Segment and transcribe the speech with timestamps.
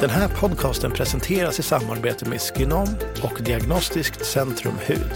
[0.00, 2.88] Den här podcasten presenteras i samarbete med Skinom
[3.22, 5.12] och Diagnostiskt Centrum Hud.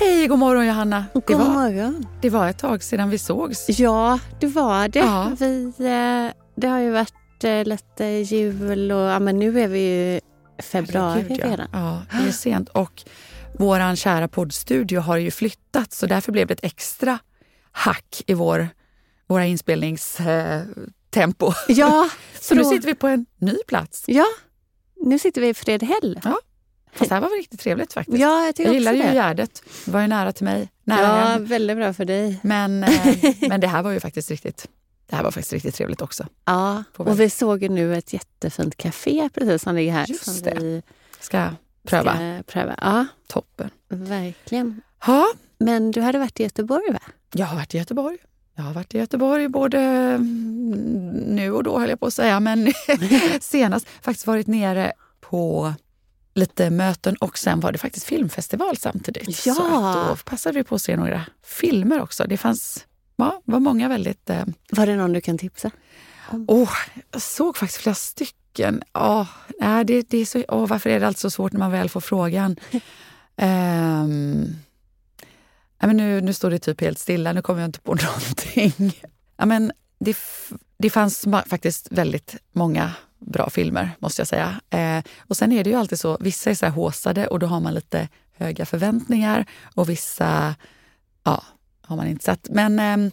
[0.00, 1.04] Hej, god morgon Johanna.
[1.14, 2.06] God det, var, morgon.
[2.22, 3.68] det var ett tag sedan vi sågs.
[3.68, 4.98] Ja, det var det.
[4.98, 5.32] Ja.
[5.38, 9.80] Vi, eh, det har ju varit eh, lite jul och ja, men nu är vi
[9.80, 10.20] ju
[10.62, 11.50] februari Herregud, ja.
[11.50, 11.68] redan.
[11.72, 12.68] Ja, det är sent.
[12.68, 13.02] Och
[13.58, 17.18] vår kära poddstudio har ju flyttat så därför blev det ett extra
[17.72, 18.68] hack i vår,
[19.26, 19.46] våra
[21.16, 21.52] inspelningstempo.
[21.68, 22.08] Ja,
[22.40, 24.04] Så nu sitter vi på en ny plats.
[24.06, 24.24] ja,
[24.96, 26.20] nu sitter vi i Fredhäll.
[26.92, 28.18] Fast det här var väl riktigt trevligt faktiskt.
[28.18, 29.12] Ja, jag jag gillar ju det.
[29.14, 29.62] Gärdet.
[29.84, 30.68] Det var ju nära till mig.
[30.84, 31.44] Nära Ja, hem.
[31.44, 32.40] väldigt bra för dig.
[32.42, 33.16] Men, eh,
[33.48, 34.68] men det här var ju faktiskt riktigt,
[35.06, 36.26] det här var faktiskt riktigt trevligt också.
[36.44, 40.06] Ja, och vi såg ju nu ett jättefint café precis som ligger här.
[40.08, 40.54] Just som det.
[40.60, 40.82] Vi
[41.20, 41.48] Ska
[41.88, 42.14] pröva.
[42.14, 42.74] Ska pröva.
[42.80, 43.70] Ja, Toppen.
[43.88, 44.80] verkligen.
[45.06, 45.26] Ja,
[45.58, 47.00] Men du hade varit i Göteborg va?
[47.32, 48.16] Jag har varit i Göteborg.
[48.54, 50.70] Jag har varit i Göteborg både mm,
[51.10, 52.72] nu och då höll jag på att säga, men
[53.40, 55.74] senast faktiskt varit nere på
[56.34, 59.46] lite möten och sen var det faktiskt filmfestival samtidigt.
[59.46, 59.54] Ja.
[59.54, 59.62] Så
[60.08, 62.24] då passade vi på att se några filmer också.
[62.28, 64.30] Det fanns, ja, var många väldigt...
[64.30, 65.70] Eh, Var det någon du kan tipsa?
[66.48, 66.70] åh,
[67.12, 68.82] jag såg faktiskt flera stycken.
[68.94, 69.26] Åh,
[69.60, 71.88] nej, det, det är så, åh, varför är det alltid så svårt när man väl
[71.88, 72.56] får frågan?
[73.36, 74.46] Ehm,
[75.80, 79.00] ja, men nu, nu står det typ helt stilla, nu kommer jag inte på någonting.
[79.36, 80.16] Ja, men det,
[80.78, 84.60] det fanns faktiskt väldigt många bra filmer, måste jag säga.
[84.70, 87.46] Eh, och sen är det ju alltid så, vissa är så här håsade och då
[87.46, 90.54] har man lite höga förväntningar och vissa
[91.24, 91.44] ja,
[91.82, 92.48] har man inte sett.
[92.50, 93.12] Men eh,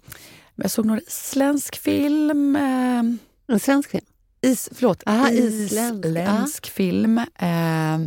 [0.56, 2.56] jag såg någon isländsk film.
[2.56, 3.04] Eh,
[3.48, 4.06] En svensk film?
[4.42, 6.70] Is, förlåt, Ah, isländsk, isländsk.
[6.70, 7.18] film.
[7.18, 7.98] Eh,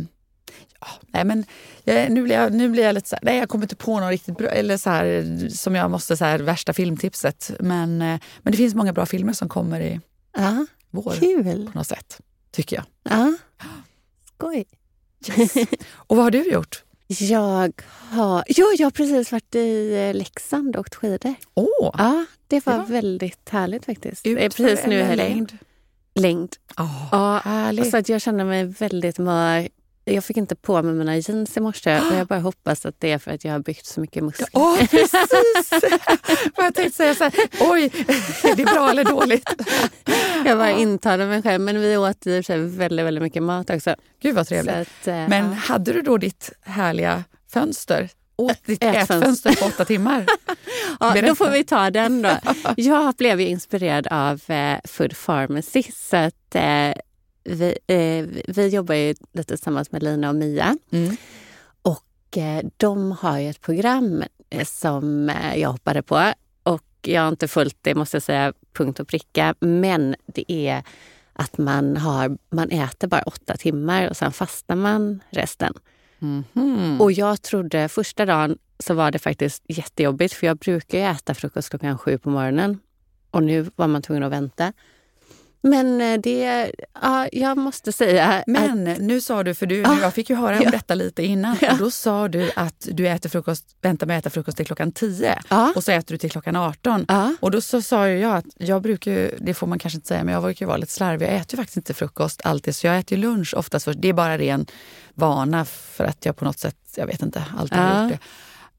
[1.07, 1.45] nej, men
[1.83, 3.99] jag, nu, blir jag, nu blir jag lite så här, nej jag kommer inte på
[3.99, 7.51] någon riktigt bra, eller så här, som jag måste, så här, värsta filmtipset.
[7.59, 9.99] Men, eh, men det finns många bra filmer som kommer i
[10.37, 11.69] Ja, vår kul.
[11.73, 12.19] på något sätt,
[12.51, 12.85] tycker jag.
[13.03, 13.33] Ja.
[14.35, 14.65] Skoj.
[15.93, 16.83] Och vad har du gjort?
[17.07, 17.71] Jag
[18.09, 21.33] har, jo, jag har precis varit i eh, Leksand och åkt skidor.
[21.53, 24.23] Åh, Ja, det var, var- väldigt härligt faktiskt.
[24.23, 25.27] Det är utför precis nu i helgen.
[25.27, 25.57] längd?
[26.15, 26.55] Längd.
[26.77, 27.91] Åh, Ja, härligt.
[27.91, 29.67] så att jag känner mig väldigt mör.
[30.07, 33.11] Jag fick inte på mig mina jeans i morse och jag bara hoppas att det
[33.11, 34.47] är för att jag har byggt så mycket muskler.
[34.53, 35.71] Åh, precis!
[36.55, 37.91] Jag tänkte säga så här, oj,
[38.43, 39.49] är det bra eller dåligt?
[40.45, 41.61] Jag bara intalade mig själv.
[41.61, 43.95] Men vi åt i och väldigt, väldigt mycket mat också.
[44.21, 44.75] Gud vad trevligt.
[44.75, 45.53] att, eh, Men ja.
[45.53, 47.23] hade du då ditt härliga
[47.53, 48.09] fönster?
[48.37, 49.15] Åt ditt ätfönster.
[49.17, 50.25] ätfönster på åtta timmar?
[50.99, 51.27] Ja, Berätta.
[51.27, 52.31] då får vi ta den då.
[52.75, 55.83] Jag blev ju inspirerad av eh, Food Pharmacy.
[55.93, 56.91] Så att, eh,
[57.45, 60.77] vi, eh, vi jobbar ju lite tillsammans med Lina och Mia.
[60.91, 61.15] Mm.
[61.81, 66.33] Och eh, de har ju ett program eh, som eh, jag hoppade på.
[66.63, 69.55] Och jag har inte följt det, måste jag säga, punkt och pricka.
[69.59, 70.83] Men det är
[71.33, 75.73] att man, har, man äter bara åtta timmar och sen fastar man resten.
[76.19, 77.01] Mhm.
[77.01, 81.33] Och jag trodde första dagen så var det faktiskt jättejobbigt för jag brukar ju äta
[81.33, 82.79] frukost klockan sju på morgonen.
[83.31, 84.73] Och nu var man tvungen att vänta.
[85.67, 86.71] Men eh, det,
[87.01, 90.35] ja, jag måste säga att Men nu sa du, för du, Ah, jag fick ju
[90.35, 90.69] höra om ja.
[90.71, 91.71] detta lite innan, Ja.
[91.71, 94.91] och då sa du att du äter frukost, väntar med att äta frukost till klockan
[94.91, 97.05] 10 ja, och så äter du till klockan 18.
[97.07, 100.23] ja, Och då så sa jag att jag brukar det får man kanske inte säga,
[100.23, 101.27] men jag brukar vara lite slarvig.
[101.27, 104.01] Jag äter faktiskt inte frukost alltid, så jag äter lunch oftast först.
[104.01, 104.65] Det är bara ren
[105.13, 108.03] vana för att jag på något sätt, jag vet inte, alltid har Ja.
[108.03, 108.11] gjort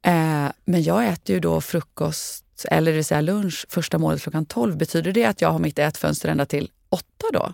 [0.03, 0.11] det.
[0.11, 4.47] Eh, men jag äter ju då frukost, eller det vill säga lunch, första målet klockan
[4.47, 4.77] 12.
[4.77, 7.53] Betyder det att jag har mitt ätfönster ända till 8 då?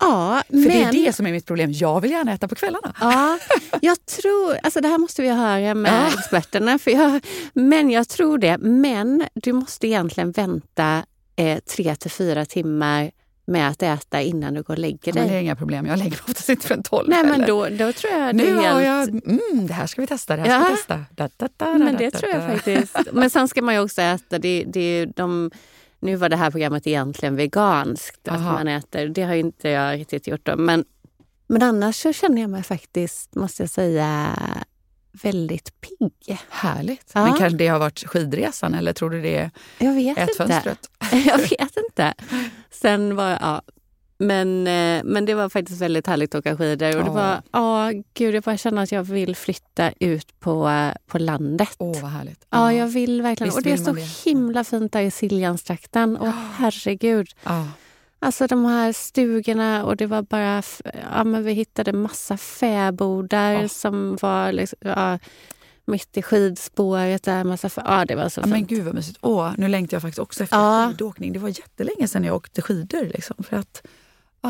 [0.00, 1.72] ja För men, det är det som är mitt problem.
[1.72, 2.94] Jag vill gärna äta på kvällarna.
[3.00, 3.38] Ja,
[3.80, 6.18] jag tror, alltså det här måste vi höra med Ja.
[6.18, 6.78] experterna.
[6.78, 7.20] För jag,
[7.52, 8.58] men jag tror det.
[8.58, 11.04] Men du måste egentligen vänta
[11.36, 13.10] eh, tre till fyra timmar
[13.46, 15.36] med att äta innan du går och lägger Ja, men det dig.
[15.36, 15.86] är inga problem.
[15.86, 18.80] Jag lägger mig oftast inte förrän 12 Nej, men då, då tror jag Nu har
[18.80, 19.14] helt...
[19.14, 20.70] jag, mm, det här ska vi testa, det här ska Ja.
[20.70, 21.04] vi testa.
[21.10, 22.96] Da, da, da, Men det tror jag faktiskt.
[23.12, 25.50] Men sen ska man ju också äta, det, det de,
[26.04, 28.28] nu var det här programmet egentligen veganskt.
[28.28, 30.46] Att man äter, det har inte jag riktigt gjort.
[30.46, 30.56] Då.
[30.56, 30.84] Men,
[31.46, 34.28] men annars så känner jag mig faktiskt, måste jag säga,
[35.22, 36.38] väldigt pigg.
[36.48, 37.10] Härligt.
[37.14, 37.24] Ja.
[37.24, 40.22] Men kan det ha varit skidresan eller tror du det är Jag vet inte.
[40.22, 40.90] ätfönstret?
[41.26, 42.14] Jag vet inte.
[42.70, 43.62] Sen var ja,
[44.18, 46.98] men, eh, men det var faktiskt väldigt härligt att åka skidor.
[46.98, 50.70] Och det var, ja, gud, jag bara känner att jag vill flytta ut på,
[51.06, 51.74] på landet.
[51.78, 52.46] Åh, vad härligt.
[52.50, 53.48] Ja, jag vill verkligen.
[53.48, 56.16] Visst och det är så man himla fint där i Siljanstrakten.
[56.16, 57.28] Och herregud.
[57.44, 57.66] Ja.
[58.18, 60.62] Alltså de här stugorna och det var bara...
[61.12, 65.18] Ja, men vi hittade massa fäbodar som var liksom, ja,
[65.84, 67.22] mitt i skidspåret.
[67.22, 68.68] Där, massa ja, det var så Ja, men fint.
[68.70, 69.18] gud vad mysigt.
[69.22, 70.88] Åh, nu längtar jag faktiskt också efter Ja.
[70.90, 71.32] skidåkning.
[71.32, 73.04] Det var jättelänge sedan jag åkte skidor.
[73.14, 73.82] Liksom, för att,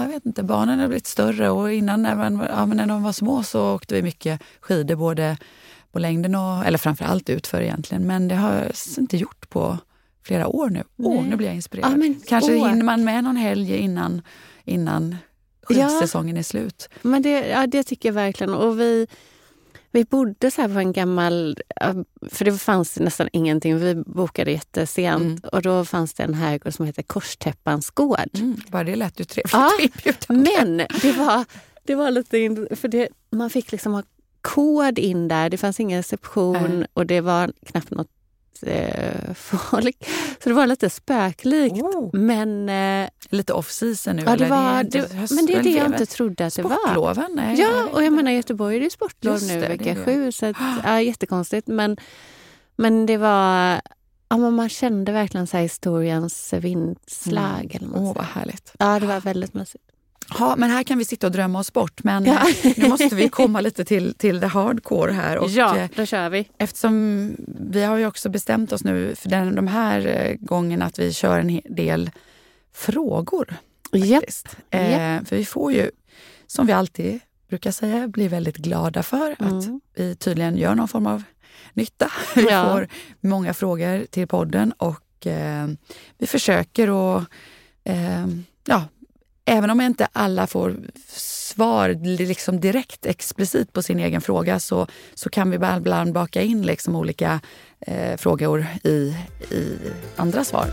[0.01, 3.03] jag vet inte, barnen har blivit större och innan när, man, ja, men när de
[3.03, 5.37] var små så åkte vi mycket skidor både
[5.93, 8.07] på längden och, eller framförallt utför egentligen.
[8.07, 9.79] Men det har jag inte gjort på
[10.23, 10.83] flera år nu.
[10.99, 11.31] Åh, Nej.
[11.31, 11.93] nu blir jag inspirerad.
[11.93, 12.69] Ja, men Kanske åk.
[12.69, 14.23] hinner man med någon helg innan,
[14.65, 15.17] innan
[15.69, 15.89] Ja.
[15.89, 16.89] skidsäsongen är slut.
[17.03, 18.55] Men det, ja, det tycker jag verkligen.
[18.55, 19.07] Och vi,
[19.95, 21.59] vi bodde så här på en gammal...
[22.31, 23.79] För det fanns nästan ingenting.
[23.79, 25.23] Vi bokade jättesent.
[25.23, 25.51] Mm.
[25.53, 28.31] Och då fanns det en herrgård som heter Korstäppans gård.
[28.35, 29.71] Mm, bara det lät ju trevligt Ja.
[30.29, 31.45] Men det var,
[31.85, 32.67] det var lite...
[32.77, 34.03] För det, man fick liksom ha
[34.41, 35.51] kod in där.
[35.51, 36.87] Det fanns ingen reception Nej.
[36.95, 38.11] och det var knappt något
[39.35, 39.97] folk.
[40.43, 41.75] Så det var lite spöklikt.
[41.77, 42.11] Oh.
[42.17, 44.23] Men, eh, Lite off-season nu?
[44.27, 46.71] ja, det var, det, höst- men det är det jag inte trodde att det var.
[46.77, 47.31] Sportloven?
[47.35, 49.95] Nej, Ja, och jag menar i Göteborg är det sportlov Just nu det, det vecka
[49.95, 50.05] det.
[50.05, 50.33] sju.
[50.33, 51.67] Så att, ja, jättekonstigt.
[51.69, 51.97] Men,
[52.77, 53.81] men det var...
[54.29, 57.79] Ja, men man kände verkligen så här historiens vindslag.
[57.81, 58.15] Vad man Åh, säger.
[58.15, 58.73] vad härligt.
[58.79, 59.85] Ja, det var väldigt mysigt.
[60.39, 62.05] Ja, men här kan vi sitta och drömma oss bort.
[62.05, 62.39] Men Ja.
[62.65, 65.37] eh, nu måste vi komma lite till, till det hardcore här.
[65.39, 66.49] Och, ja, eh, då kör vi.
[66.59, 67.31] Eftersom
[67.71, 71.13] vi har ju också bestämt oss nu för den, de här eh, gångerna att vi
[71.13, 72.11] kör en del
[72.75, 73.55] frågor.
[73.93, 74.57] Faktiskt.
[74.71, 75.91] Eh, för vi får ju,
[76.47, 79.81] som vi alltid brukar säga, bli väldigt glada för att Mm.
[79.97, 81.23] vi tydligen gör någon form av
[81.73, 82.11] nytta.
[82.35, 82.65] Vi Ja.
[82.73, 82.89] får
[83.21, 85.67] många frågor till podden och eh,
[86.19, 87.25] vi försöker att,
[87.85, 88.27] eh,
[88.67, 88.85] ja,
[89.45, 90.77] även om inte alla får
[91.07, 96.63] svar liksom direkt explicit på sin egen fråga så, så kan vi ibland baka in
[96.63, 97.41] liksom olika
[97.81, 99.17] eh, frågor i,
[99.51, 99.79] i
[100.17, 100.69] andra svar.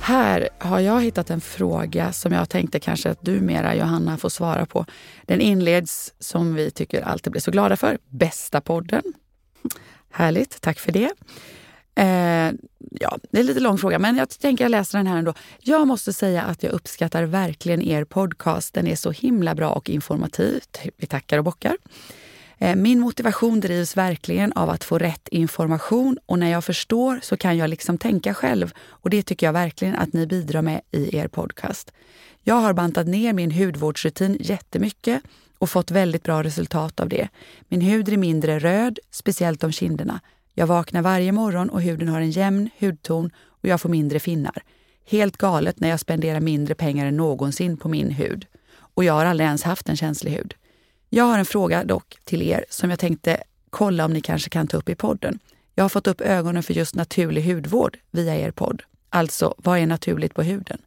[0.00, 4.28] Här har jag hittat en fråga som jag tänkte kanske att du mera, Johanna, får
[4.28, 4.86] svara på.
[5.26, 7.98] Den inleds som vi tycker alltid blir så glada för.
[8.08, 9.02] Bästa podden.
[10.10, 11.10] Härligt, tack för det.
[11.96, 12.52] Eh,
[12.90, 15.34] ja, det är en lite lång fråga, men jag tänker jag läser den här ändå.
[15.60, 18.74] Jag måste säga att jag uppskattar verkligen er podcast.
[18.74, 20.62] Den är så himla bra och informativ.
[20.96, 21.76] Vi tackar och bockar.
[22.58, 27.36] Eh, Min motivation drivs verkligen av att få rätt information och när jag förstår så
[27.36, 31.16] kan jag liksom tänka själv och det tycker jag verkligen att ni bidrar med i
[31.16, 31.92] er podcast.
[32.42, 35.22] Jag har bantat ner min hudvårdsrutin jättemycket
[35.58, 37.28] och fått väldigt bra resultat av det.
[37.68, 40.20] Min hud är mindre röd, speciellt om kinderna.
[40.54, 44.62] Jag vaknar varje morgon och huden har en jämn hudton och jag får mindre finnar.
[45.06, 48.46] Helt galet när jag spenderar mindre pengar än någonsin på min hud.
[48.76, 50.54] Och jag har aldrig ens haft en känslig hud.
[51.10, 54.66] Jag har en fråga dock till er som jag tänkte kolla om ni kanske kan
[54.66, 55.38] ta upp i podden.
[55.74, 58.82] Jag har fått upp ögonen för just naturlig hudvård via er podd.
[59.08, 60.78] Alltså, vad är naturligt på huden?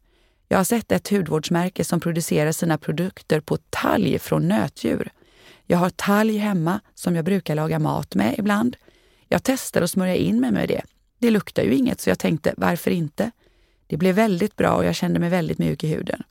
[0.48, 5.10] Jag har sett ett hudvårdsmärke som producerar sina produkter på talg från nötdjur.
[5.66, 8.76] Jag har talg hemma som jag brukar laga mat med ibland.
[9.28, 10.82] Jag testar att smörja in mig med det.
[11.18, 13.30] Det luktar ju inget så jag tänkte, varför inte?
[13.86, 16.22] Det blev väldigt bra och jag kände mig väldigt mjuk i huden.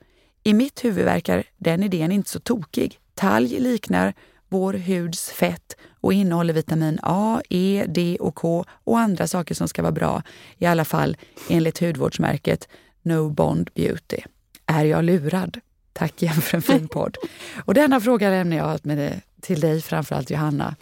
[0.43, 2.99] I mitt huvud verkar den idén inte så tokig.
[3.13, 4.13] Talg liknar
[4.49, 9.67] vår huds fett och innehåller vitamin A, E, D och K och andra saker som
[9.67, 10.23] ska vara bra,
[10.57, 11.17] i alla fall
[11.49, 12.67] enligt hudvårdsmärket
[13.01, 14.17] No Bond Beauty.
[14.65, 15.59] Är jag lurad?
[15.93, 17.17] Tack igen för en fin podd.
[17.65, 20.75] Och denna fråga lämnar jag med till dig, framförallt Johanna.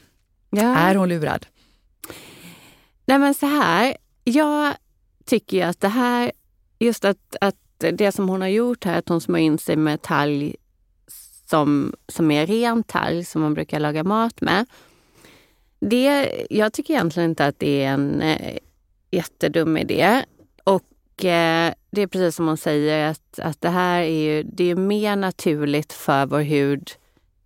[0.50, 0.78] Ja.
[0.78, 1.46] Är hon lurad?
[3.06, 4.74] Nej men så här, jag
[5.26, 6.32] tycker ju att det här,
[6.80, 10.02] just att, att det som hon har gjort här, att hon smörjer in sig med
[10.02, 10.56] talg
[11.50, 14.66] som, som är ren talg som man brukar laga mat med.
[15.80, 18.58] Det, jag tycker egentligen inte att det är en eh,
[19.12, 20.26] jättedum idé.
[20.64, 24.64] Och eh, det är precis som hon säger att, att det här är ju, det
[24.64, 26.92] är mer naturligt för vår hud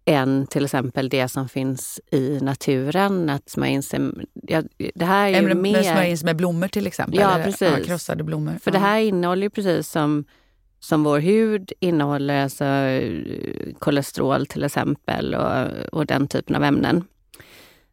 [0.10, 3.30] än till exempel det som finns i naturen.
[3.30, 4.00] Att smörja in sig,
[4.34, 4.64] ja,
[4.96, 5.84] det här är ju mer...
[5.84, 7.20] smörja in sig med blommor till exempel?
[7.20, 7.86] Ja, eller, precis.
[7.86, 8.58] krossade blommor.
[8.64, 10.26] För det här innehåller ju precis som,
[10.80, 17.04] som vår hud innehåller alltså, eh, kolesterol till exempel och, och den typen av ämnen.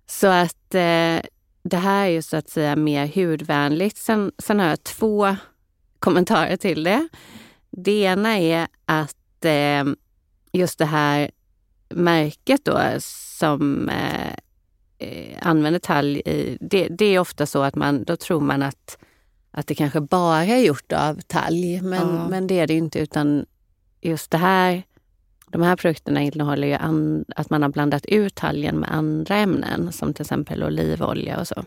[0.06, 1.20] Så att eh,
[1.62, 3.96] det här är ju så att säga mer hudvänligt.
[3.96, 5.36] Sen, sen har jag två
[5.98, 7.08] kommentarer till det.
[7.70, 9.84] Det ena är att eh,
[10.52, 11.30] just det här
[11.96, 14.32] märket då som eh,
[14.98, 18.98] eh, använder talg i, det, det är ofta så att man, då tror man att
[19.50, 21.80] att det kanske bara är gjort av talg.
[21.82, 22.28] Men, Ja.
[22.28, 23.46] men det är det inte utan
[24.00, 24.82] just det här,
[25.50, 29.92] de här produkterna innehåller ju an, att man har blandat ut talgen med andra ämnen
[29.92, 31.64] som till exempel olivolja och så.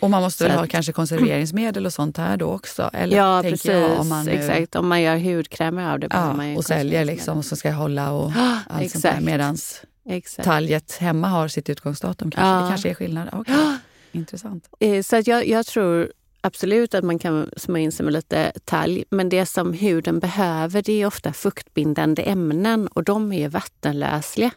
[0.00, 2.90] Och man måste Så väl ha att- kanske konserveringsmedel och sånt här då också?
[2.92, 3.64] Eller, Ja, precis.
[3.64, 4.74] jag, om man nu, exakt.
[4.76, 8.10] Om man gör hudkrämer av det man Ja, ju och säljer liksom, som ska hålla
[8.12, 9.10] och Ja, allt sånt där.
[9.10, 9.24] exakt.
[9.24, 9.56] Medan
[10.08, 10.44] exakt.
[10.46, 12.48] talget hemma har sitt utgångsdatum kanske.
[12.50, 12.62] Ja.
[12.62, 13.28] Det kanske är skillnad.
[13.32, 13.76] Okej, Ja.
[14.12, 14.68] Intressant.
[14.80, 18.52] Eh, Så att jag, jag tror absolut att man kan smörja in sig med lite
[18.64, 19.04] talg.
[19.10, 24.50] Men det som huden behöver det är ofta fuktbindande ämnen och de är vattenlösliga.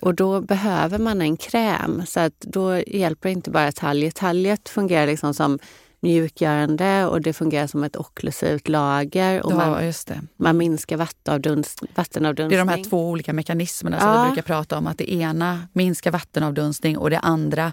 [0.00, 2.02] Och då behöver man en kräm.
[2.06, 4.14] Så att då hjälper inte bara talget.
[4.14, 5.58] Talget fungerar liksom som
[6.00, 9.42] mjukgörande och det fungerar som ett okklusivt lager.
[9.42, 10.20] Och Ja, man, just det.
[10.36, 12.60] man minskar vattenavdunst, Det vattenavdunstning.
[12.60, 14.22] är de här två olika mekanismerna som Ja.
[14.22, 14.86] vi brukar prata om.
[14.86, 17.72] Att det ena minskar vattenavdunstning och det andra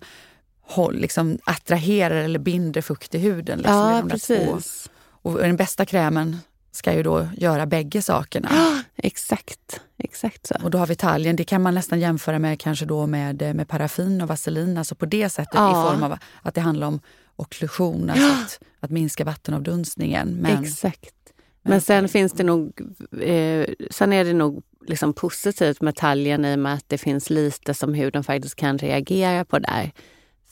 [0.67, 3.57] håll, liksom attraherar eller binder fukt i huden.
[3.57, 3.75] Liksom.
[3.75, 4.89] Ja, precis.
[5.21, 6.37] Och den bästa krämen
[6.75, 8.49] ska ju då göra bägge sakerna.
[8.95, 9.81] Exakt.
[9.97, 10.55] Exakt så.
[10.63, 13.53] Och då har vi talgen, det kan man nästan jämföra med kanske då med, eh,
[13.53, 14.77] med paraffin och vaselin.
[14.77, 15.69] Alltså på det sättet Ja.
[15.69, 16.99] i form av att det handlar om
[17.35, 20.29] okklusion, alltså att, att minska vattenavdunstningen.
[20.41, 21.15] Men, Exakt.
[21.61, 22.81] Men sen finns det nog,
[23.21, 27.29] eh, sen är det nog liksom positivt med talgen i och med att det finns
[27.29, 29.91] lite som huden faktiskt kan reagera på där.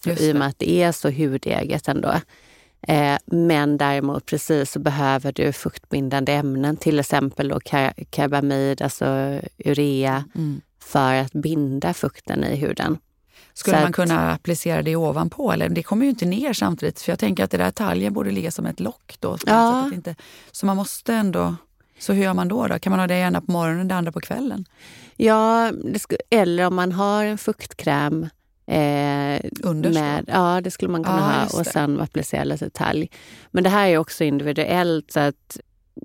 [0.06, 2.14] I och med att det är så hudeget ändå.
[2.88, 7.60] Eh, men däremot precis så behöver du fuktbindande ämnen, till exempel då
[8.10, 10.62] karbamid, alltså urea, Mm.
[10.84, 12.98] för att binda fukten i huden.
[13.54, 15.52] Skulle Så man att- kunna applicera det ovanpå?
[15.52, 17.02] Eller det kommer ju inte ner samtidigt.
[17.02, 19.38] För jag tänker att det där talgen borde ligga som ett lock då.
[19.38, 19.80] Så, Ja.
[19.84, 20.16] att det inte,
[20.52, 21.56] så man måste ändå...
[22.00, 22.68] Så hur gör man då?
[22.68, 22.80] då?
[22.80, 24.66] Kan man ha det ena på morgonen det andra på kvällen?
[25.16, 25.72] Ja,
[26.30, 28.30] eller om man har en fuktkräm
[28.68, 33.12] eh, Underst med, Ja, det skulle man kunna Ja, ha och sen applicera lite talg.
[33.52, 35.60] Men det här är också individuellt så att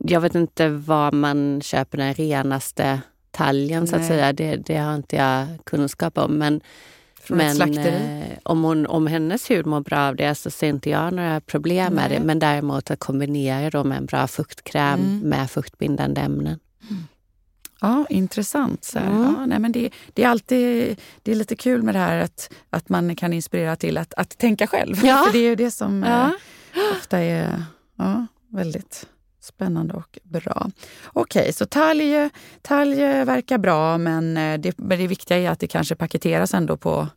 [0.05, 3.01] jag vet inte var man köper den renaste
[3.31, 4.09] talgen så att Nej.
[4.09, 4.33] säga.
[4.33, 6.39] Det, det har inte jag kunskap om.
[6.39, 6.61] Men,
[7.21, 10.91] Från men eh, om, hon, om hennes hud mår bra av det så ser inte
[10.91, 12.19] jag några problem med Nej.
[12.19, 12.25] det.
[12.25, 15.21] Men däremot att kombinera då med en bra fuktkräm Mm.
[15.29, 16.59] med fuktbindande ämnen.
[17.81, 18.85] Ja, intressant.
[18.85, 18.99] Så.
[18.99, 19.23] Mm.
[19.23, 22.51] Ja, nej, men det, det är alltid det är lite kul med det här att,
[22.71, 25.05] att man kan inspirera till att, att tänka själv.
[25.05, 25.23] Ja.
[25.27, 26.27] För det är ju det som Ja.
[26.75, 27.63] eh, ofta är
[27.99, 29.07] ja, väldigt
[29.41, 30.71] spännande och bra.
[31.07, 32.31] Okej, så talg,
[32.63, 36.77] talg verkar bra men eh, det, men det viktiga är att det kanske paketeras ändå
[36.77, 37.09] på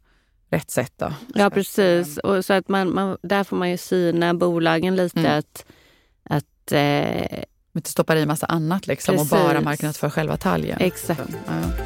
[0.51, 0.93] rätt sätt.
[0.97, 1.13] Då.
[1.35, 2.17] Ja, precis.
[2.17, 5.19] Och så att man, man, där får man ju syna bolagen lite.
[5.19, 5.39] Mm.
[5.39, 5.65] att,
[6.23, 7.43] att eh,
[7.75, 10.77] Inte stoppa i massa annat liksom, och bara marknadsför själva talgen.
[10.79, 11.21] Exakt.
[11.47, 11.85] Ja.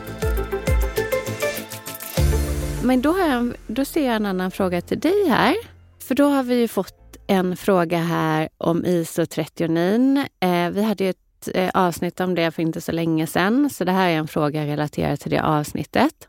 [2.84, 5.56] Men då, har jag, då ser jag en annan fråga till dig här.
[6.00, 10.18] För då har vi ju fått en fråga här om isotrionin.
[10.40, 13.84] Eh, vi hade ju ett eh, avsnitt om det för inte så länge sedan, så
[13.84, 16.28] det här är en fråga relaterad till det avsnittet.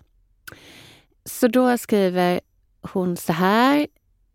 [1.24, 2.40] Så då skriver
[2.80, 3.86] hon så här.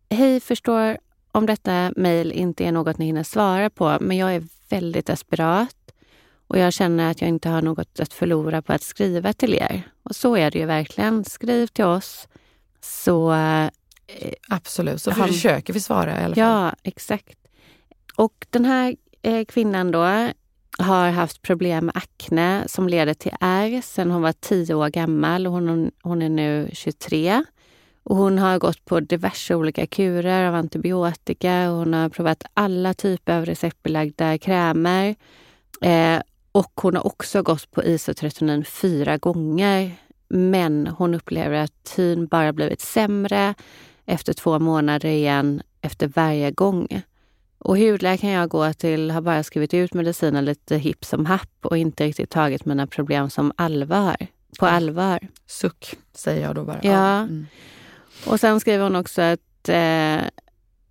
[0.10, 0.98] Hej, förstår
[1.32, 5.76] om detta mejl inte är något ni hinner svara på, men jag är väldigt desperat
[6.48, 9.82] och jag känner att jag inte har något att förlora på att skriva till er.
[10.04, 11.24] Och så är det ju verkligen.
[11.26, 12.28] Skriv till oss
[12.82, 13.70] så eh,
[14.50, 16.44] Absolut, så Han- försöker vi svara i alla fall.
[16.44, 17.38] Ja, exakt.
[18.16, 20.00] Och den här eh, kvinnan då
[20.80, 25.48] har haft problem med akne som leder till ärr sedan hon var 10 år gammal
[25.48, 27.44] och hon, hon är nu 23.
[28.04, 32.94] Och hon har gått på diverse olika kurer av antibiotika och hon har provat alla
[32.94, 35.16] typer av receptbelagda krämer.
[35.82, 39.92] Eh, och hon har också gått på isotretinoin fyra gånger.
[40.28, 43.56] Men hon upplever att hyn bara blivit sämre
[44.06, 47.04] efter två månader igen efter varje gång.
[47.58, 51.78] Och hudläkaren jag går till har bara skrivit ut medicinen lite hipp som happ och
[51.78, 54.16] inte riktigt tagit mina problem som allvar.
[54.60, 55.20] På allvar.
[55.46, 56.80] Suck, säger jag då bara.
[56.84, 57.18] Ja.
[57.18, 57.48] Mm.
[58.26, 59.70] Och sen skriver hon också att...
[59.70, 60.22] Eh,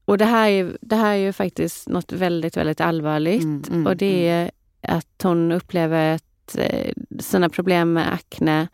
[0.04, 3.42] och det här, är, det här är ju faktiskt något väldigt, väldigt allvarligt.
[3.42, 4.50] Mm, mm, och det är
[4.82, 8.68] att hon upplever att eh, sina problem med akne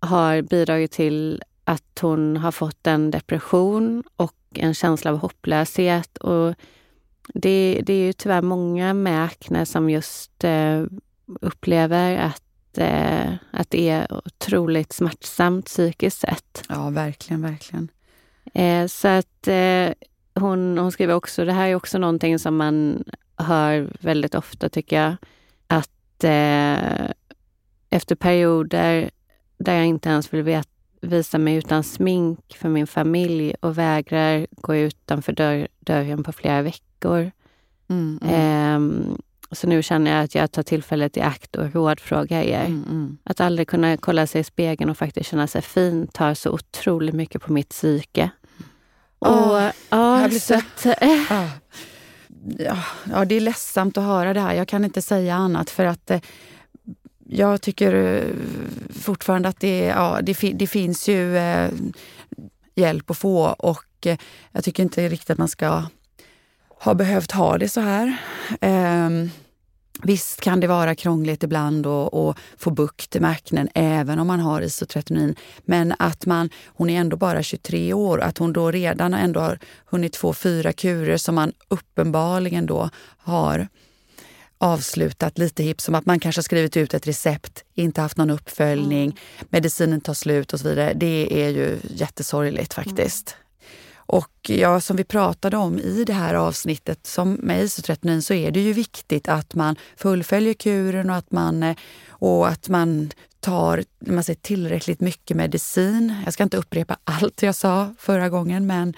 [0.00, 6.16] har bidragit till att hon har fått en depression och en känsla av hopplöshet.
[6.16, 6.54] Och
[7.34, 10.84] det, det är ju tyvärr många med akne som just eh,
[11.40, 12.42] upplever att,
[12.78, 16.64] eh, att det är otroligt smärtsamt psykiskt sett.
[16.68, 17.88] Ja, verkligen, verkligen.
[18.54, 19.90] Eh, så att eh,
[20.34, 23.04] hon, hon skriver också, det här är också någonting som man
[23.36, 25.16] hör väldigt ofta tycker jag,
[25.66, 27.10] att eh,
[27.90, 29.10] efter perioder
[29.58, 30.68] där jag inte ens vill vet,
[31.00, 36.62] visa mig utan smink för min familj och vägrar gå utanför dörr, dörren på flera
[36.62, 37.30] veckor
[37.88, 39.18] Mm, mm.
[39.52, 42.60] Så nu känner jag att jag tar tillfället i akt och rådfrågar er.
[42.64, 43.18] Mm, mm.
[43.24, 47.14] Att aldrig kunna kolla sig i spegeln och faktiskt känna sig fin tar så otroligt
[47.14, 48.30] mycket på mitt psyke.
[49.18, 50.86] Och, Åh, ja, jag blir så att,
[51.30, 51.48] Ja.
[52.58, 52.78] Ja,
[53.10, 54.54] ja, det är ledsamt att höra det här.
[54.54, 56.20] Jag kan inte säga annat för att eh,
[57.28, 58.22] jag tycker eh,
[59.00, 61.70] fortfarande att det, ja, det, fi- det finns ju eh,
[62.74, 64.18] hjälp att få och eh,
[64.52, 65.82] jag tycker inte riktigt att man ska
[66.80, 68.16] ha behövt ha det så här.
[68.60, 69.30] Ehm,
[70.02, 74.62] Visst kan det vara krångligt ibland att få bukt med aknen även om man har
[74.62, 75.34] isotretinoin.
[75.64, 79.58] Men att man, hon är ändå bara 23 år, att hon då redan ändå har
[79.86, 83.68] hunnit få fyra kurer som man uppenbarligen då har
[84.58, 88.30] avslutat lite hipp som att man kanske har skrivit ut ett recept, inte haft någon
[88.30, 89.20] uppföljning,
[89.50, 90.92] medicinen tar slut och så vidare.
[90.94, 93.36] Det är ju jättesorgligt faktiskt.
[94.08, 98.50] Och ja, som vi pratade om i det här avsnittet som med isotretinoin så är
[98.50, 101.76] det ju viktigt att man fullföljer kuren och att man, eh,
[102.08, 103.10] och att man
[103.40, 106.14] tar man säger, tillräckligt mycket medicin.
[106.24, 108.94] Jag ska inte upprepa allt jag sa förra gången men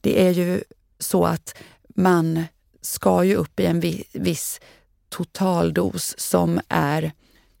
[0.00, 0.62] det är ju
[0.98, 1.54] så att
[1.88, 2.44] man
[2.80, 4.60] ska ju upp i en vi- viss
[5.08, 7.12] totaldos som är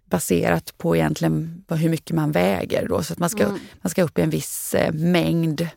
[0.04, 2.88] baserat på egentligen hur mycket man väger.
[2.88, 3.02] Då.
[3.02, 3.46] Så att man ska,
[3.82, 5.68] man ska upp i en viss eh, mängd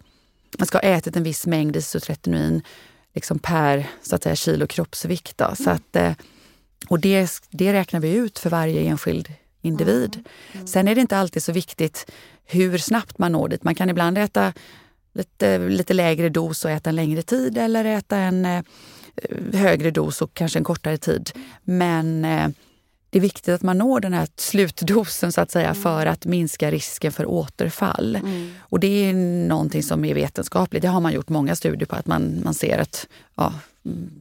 [0.58, 2.62] man ska ha ätit en viss mängd isotretinoin
[3.14, 5.38] liksom per så att säga, kilo kroppsvikt.
[5.38, 5.56] Då.
[5.56, 6.14] Så att, eh,
[6.88, 10.28] och det, det räknar vi ut för varje enskild individ.
[10.66, 12.12] Sen är det inte alltid så viktigt
[12.46, 13.64] hur snabbt man når dit.
[13.64, 14.54] Man kan ibland äta
[15.14, 18.64] lite, lite lägre dos och äta en längre tid eller äta en eh,
[19.54, 21.32] högre dos och kanske en kortare tid.
[21.64, 22.48] Men eh,
[23.18, 26.72] det är viktigt att man når den här slutdosen så att säga för att minska
[26.72, 28.20] risken för återfall.
[28.60, 29.14] Och det är
[29.48, 30.82] någonting som är vetenskapligt.
[30.82, 33.54] Det har man gjort många studier på att man, man ser att ja,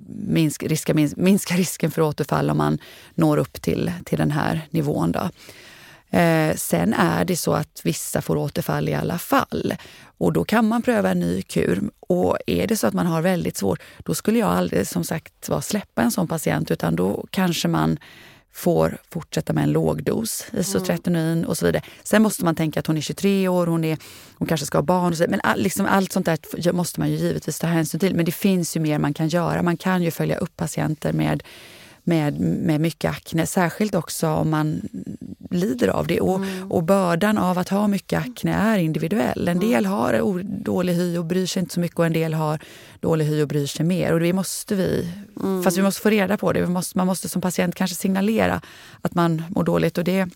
[0.09, 2.79] minsk, riska, minska, minska risken för återfall om man
[3.15, 5.13] når upp till, till den här nivån.
[5.13, 5.31] Då.
[6.19, 9.75] Eh, sen är det så att vissa får återfall i alla fall.
[10.19, 11.83] Och då kan man pröva en ny kur.
[12.01, 15.49] Och är det så att man har väldigt svårt, då skulle jag aldrig som sagt
[15.49, 17.99] var släppa en sån patient utan då kanske man
[18.57, 21.83] får fortsätta med en lågdos isotretinoin och så vidare.
[22.03, 23.99] Sen måste man tänka att hon är 23 år, hon, är,
[24.39, 25.13] hon kanske ska ha barn.
[25.13, 28.15] Och så, men all, liksom allt sånt där måste man ju givetvis ta hänsyn till.
[28.15, 29.63] Men det finns ju mer man kan göra.
[29.63, 31.43] Man kan ju följa upp patienter med
[32.07, 34.83] med, med mycket akne, särskilt också om man
[35.51, 36.21] lider av det.
[36.21, 36.41] Och,
[36.71, 39.49] och bördan av att ha mycket akne är individuell.
[39.49, 42.59] En del har dålig hy och bryr sig inte så mycket och en del har
[43.01, 44.13] dålig hy och bryr sig mer.
[44.13, 45.13] Och det måste vi,
[45.65, 46.67] fast vi måste få reda på det.
[46.67, 48.61] Måste, man måste som patient kanske signalera
[49.03, 49.99] att man mår dåligt.
[49.99, 50.29] Och det,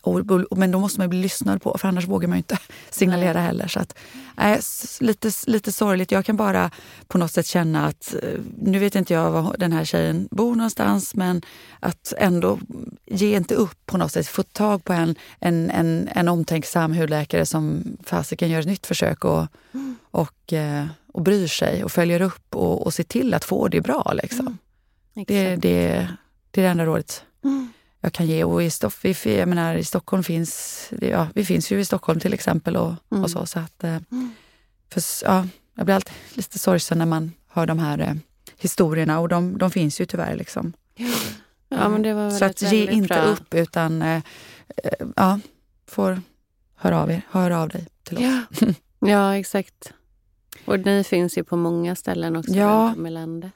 [0.00, 2.58] och, men då måste man bli lyssnad på, för annars vågar man inte
[2.90, 3.68] signalera heller.
[3.68, 3.98] Så att,
[4.40, 4.58] äh,
[5.00, 6.12] lite, lite sorgligt.
[6.12, 6.70] Jag kan bara
[7.08, 10.54] på något sätt känna att, eh, nu vet inte jag var den här tjejen bor
[10.54, 11.42] någonstans, men
[11.80, 12.58] att ändå
[13.06, 14.26] ge inte upp på något sätt.
[14.26, 19.24] Få tag på en, en, en, en omtänksam hudläkare som fasiken gör ett nytt försök
[19.24, 19.46] och,
[20.10, 23.80] och, eh, och bryr sig och följer upp och, och ser till att få det
[23.80, 24.12] bra.
[24.22, 24.58] Liksom.
[25.14, 25.62] Det, exakt.
[25.62, 26.16] det,
[26.50, 27.72] det är det enda rådet Mm.
[28.04, 28.44] Jag kan ge.
[28.44, 32.20] Och i, Stoff, vi, jag menar, i Stockholm finns, ja, vi finns ju i Stockholm
[32.20, 32.76] till exempel.
[32.76, 33.24] Och, Mm.
[33.24, 33.98] och så, så att, eh,
[34.92, 38.14] för, s- ja, jag blir alltid lite sorgsen när man hör de här eh,
[38.58, 40.36] historierna och de, de finns ju tyvärr.
[40.36, 40.72] Liksom.
[41.68, 43.22] Ja, men det var så att ge inte bra.
[43.24, 44.22] upp utan eh,
[44.76, 45.40] eh, ja,
[45.86, 46.20] får
[46.76, 47.22] höra av er.
[47.30, 48.22] Hör av dig till oss.
[48.22, 48.66] Ja.
[49.08, 49.92] ja, exakt.
[50.64, 52.68] Och ni finns ju på många ställen också Ja.
[52.88, 53.52] runt om i landet.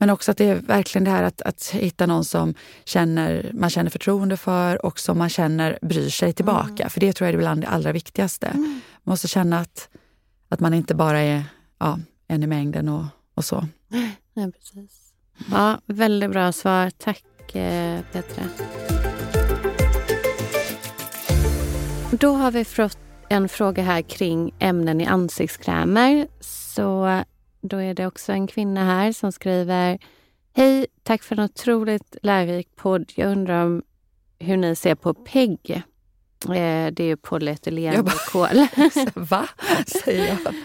[0.00, 3.70] Men också att det är verkligen det här att, att hitta någon som känner, man
[3.70, 6.88] känner förtroende för och som man känner bryr sig tillbaka.
[6.88, 8.50] För det tror jag är bland det allra viktigaste.
[8.54, 9.88] Man måste känna att,
[10.48, 11.44] att man inte bara är
[11.78, 13.66] ja, en i mängden och, och så.
[14.34, 15.12] Ja, precis.
[15.50, 16.90] Ja, väldigt bra svar.
[16.90, 18.44] Tack eh, Petra.
[22.10, 26.28] Då har vi fått en fråga här kring ämnen i ansiktskrämer.
[26.40, 27.22] Så
[27.60, 29.98] då är det också en kvinna här som skriver
[30.52, 33.12] Hej, tack för en otroligt lärorik podd.
[33.14, 33.82] Jag undrar om
[34.38, 35.82] hur ni ser på PEG.
[36.44, 38.66] Eh, det är ju polyetylenglikol.
[39.14, 39.48] Va?
[39.86, 40.54] Säger jag.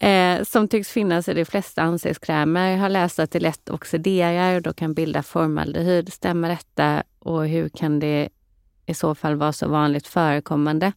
[0.00, 2.70] Eh, som tycks finnas i de flesta ansiktskrämer.
[2.70, 6.12] Jag har läst att det lätt oxiderar och då kan bilda formaldehyd.
[6.12, 8.28] Stämmer detta och hur kan det
[8.86, 10.92] i så fall vara så vanligt förekommande?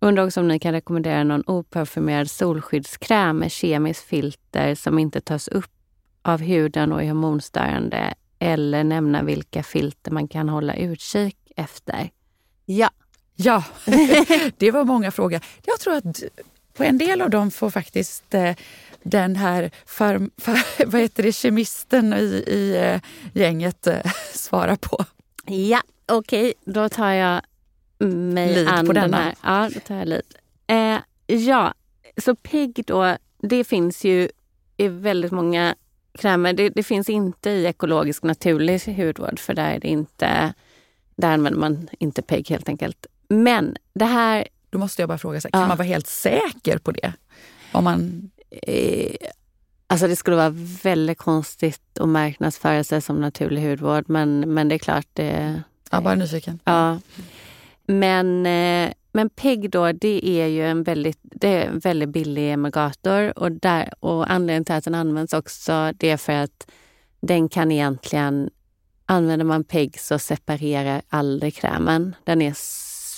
[0.00, 5.48] Undrar också om ni kan rekommendera någon oparfumerad solskyddskräm med kemiskt filter som inte tas
[5.48, 5.70] upp
[6.22, 12.10] av huden och är hormonstörande eller nämna vilka filter man kan hålla utkik efter.
[12.64, 12.90] Ja,
[13.36, 13.64] Ja,
[14.58, 15.40] det var många frågor.
[15.66, 16.22] Jag tror att
[16.76, 18.54] på en del av dem får faktiskt eh,
[19.02, 23.00] den här farm, far, vad heter det, kemisten i, i eh,
[23.32, 25.04] gänget eh, svara på.
[25.46, 26.72] Ja, okej, okay.
[26.74, 27.40] då tar jag
[27.98, 29.16] mig Lid an på den denna.
[29.16, 29.34] här.
[29.42, 30.34] Ja, då tar jag lid.
[30.66, 30.98] Eh,
[31.36, 31.74] ja,
[32.16, 34.28] så PEG då, det finns ju
[34.76, 35.74] i väldigt många
[36.18, 36.52] krämer.
[36.52, 40.54] Det, det, finns inte i ekologisk naturlig hudvård för där är det inte,
[41.16, 43.06] där använder man inte PEG helt enkelt.
[43.28, 44.48] Men det här...
[44.70, 45.68] Då måste jag bara fråga, så här, kan Ja.
[45.68, 47.12] man vara helt säker på det?
[47.72, 48.30] Om man,
[48.62, 49.14] Eh,
[49.86, 54.74] alltså det skulle vara väldigt konstigt att marknadsföra sig som naturlig hudvård men, men det
[54.74, 55.62] är klart det...
[55.90, 56.58] ja, bara nyfiken.
[56.64, 56.98] Ja.
[57.86, 62.52] Men, eh, men PEG då, det är ju en väldigt, det är en väldigt billig
[62.52, 66.70] emulgator och, där, och anledningen till att den används också det är för att
[67.20, 68.50] den kan egentligen,
[69.06, 72.14] använder man PEG så separerar aldrig krämen.
[72.24, 72.54] Den är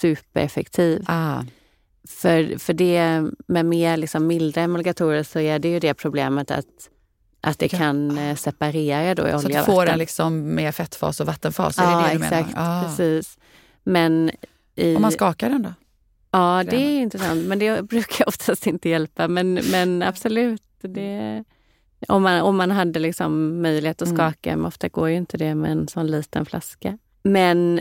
[0.01, 1.05] supereffektiv.
[1.07, 1.43] Ah,
[2.09, 6.89] För, för det med mer liksom milda emulgatorer så är det ju det problemet att,
[7.41, 9.93] att det kan eh, separera då i så olja att och du får vatten.
[9.93, 11.79] en liksom med fettfas och vattenfas?
[11.79, 12.55] är ja, det det exakt.
[12.57, 12.83] Ah.
[12.85, 13.39] Precis.
[13.85, 14.31] Men
[14.79, 15.73] i, Om man skakar den då?
[16.31, 17.45] Ja, det är intressant.
[17.47, 19.29] Men det brukar oftast inte hjälpa.
[19.29, 21.45] Men, men absolut, det,
[22.09, 24.17] om, man, om man hade liksom möjlighet att Mm.
[24.17, 26.99] skaka, men ofta går ju inte det med en sån liten flaska.
[27.23, 27.81] Men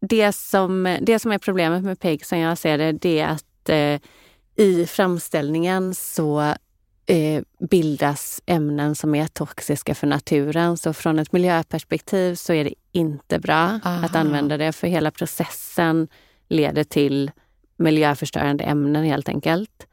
[0.00, 3.68] det som, det som är problemet med PEG som jag ser det, det är att
[3.68, 4.00] eh,
[4.66, 6.40] i framställningen så
[7.06, 10.76] eh, bildas ämnen som är toxiska för naturen.
[10.76, 14.08] Så från ett miljöperspektiv så är det inte bra att Aha.
[14.12, 16.08] använda det för hela processen
[16.48, 17.30] leder till
[17.76, 19.86] miljöförstörande ämnen helt enkelt.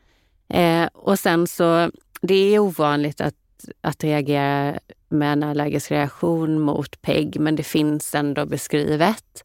[0.49, 3.35] Eh, och sen så, det är ovanligt att,
[3.81, 9.43] att reagera med en allergisk reaktion mot PEG, men det finns ändå beskrivet.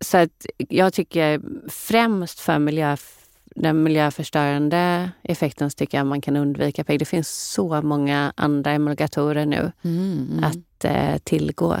[0.00, 2.96] Så att jag tycker främst för miljö,
[3.44, 6.98] den miljöförstörande effekten så tycker jag man kan undvika PEG.
[6.98, 10.44] Det finns så många andra emulgatorer nu Mm, mm.
[10.44, 11.76] att eh, tillgå.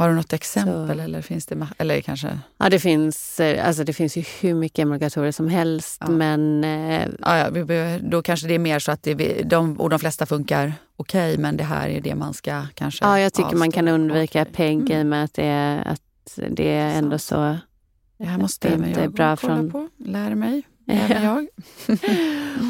[0.00, 0.96] Har du något exempel?
[0.96, 2.38] Så- Eller finns det, eller kanske...
[2.58, 6.10] Ja, det finns, eh, alltså det finns ju hur mycket emulgatorer som helst, Ja.
[6.10, 9.98] men eh, Ja, ja, då kanske det är mer så att det, de, och de
[9.98, 13.72] flesta funkar okej, men det här är det man ska kanske ja, jag tycker man
[13.72, 14.52] kan undvika Okej.
[14.54, 15.00] PEG i Mm.
[15.00, 17.56] och med att det är, att det är ändå så...
[18.18, 19.88] Det här måste det inte jag bra kolla från- på.
[19.98, 21.46] Lär mig, även jag.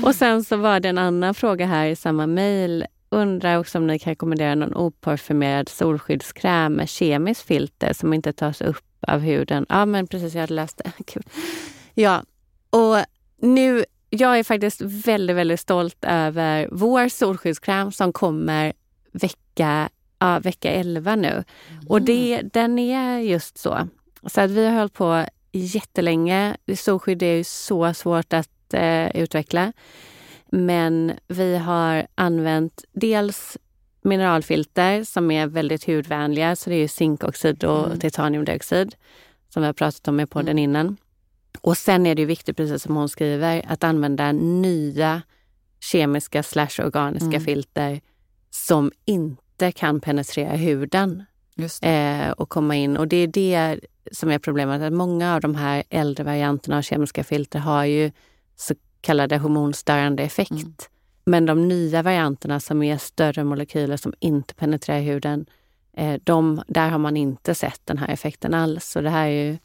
[0.05, 2.85] Och sen så var det en annan fråga här i samma mejl.
[3.11, 8.61] Undrar också om ni kan rekommendera någon oparfumerad solskyddskräm med kemiskt filter som inte tas
[8.61, 9.67] upp av huden.
[9.69, 10.93] Ja, men precis, jag hade läst det.
[11.07, 11.23] Kul.
[11.95, 12.23] Ja,
[12.71, 12.97] och
[13.37, 18.73] nu, jag är faktiskt väldigt, väldigt stolt över vår solskyddskräm som kommer
[19.13, 21.45] vecka, ja, vecka 11 nu.
[21.89, 23.89] Och det, den är just så.
[24.27, 26.57] Så att vi har hållit på jättelänge.
[26.77, 29.73] Solskydd är ju så svårt att eh, utveckla.
[30.53, 33.57] Men vi har använt dels
[34.03, 36.57] mineralfilter som är väldigt hudvänliga.
[36.57, 37.99] Så det är ju zinkoxid och Mm.
[37.99, 38.95] titaniumdioxid
[39.49, 40.97] som vi har pratat om i podden innan.
[41.61, 45.23] Och sen är det viktigt, precis som hon skriver, att använda nya
[45.81, 47.41] kemiska slash organiska Mm.
[47.41, 48.01] filter
[48.51, 51.25] som inte kan penetrera huden
[51.83, 52.97] eh, och komma in.
[52.97, 53.81] Och det är det
[54.13, 58.11] som är problemet, att många av de här äldre varianterna av kemiska filter har ju
[58.57, 60.51] så kallade hormonstörande effekt.
[60.51, 60.75] Mm.
[61.25, 65.47] Men de nya varianterna som är större molekyler som inte penetrerar huden,
[65.97, 68.85] eh, de, där har man inte sett den här effekten alls.
[68.85, 69.59] Så det här är ju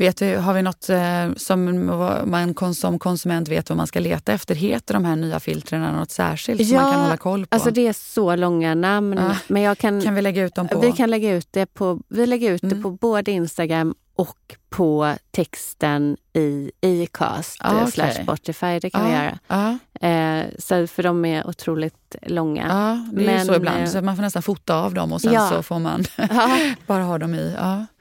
[0.00, 1.86] Vet du, har vi något eh, som
[2.24, 4.54] man som konsument vet vad man ska leta efter?
[4.54, 7.54] Heter de här nya filtrerna något särskilt som Ja, man kan hålla koll på?
[7.54, 9.18] Alltså det är så långa namn.
[9.18, 10.80] Ah, men jag kan, kan vi lägga ut dem på?
[10.80, 12.82] vi kan lägga ut det på, vi lägger ut det Mm.
[12.82, 17.92] på både Instagram och på texten i Acast Ah, eh, okej.
[17.92, 18.78] slash Spotify.
[18.78, 19.38] Det kan vi ja, göra.
[19.48, 19.78] ja,
[20.08, 22.66] Eh, så, för de är otroligt långa.
[22.68, 23.78] ja, det är ju Men, så ibland.
[23.82, 25.48] eh, Så man får nästan fota av dem och sen Ja.
[25.48, 26.04] så får man
[26.86, 27.56] bara ha dem i.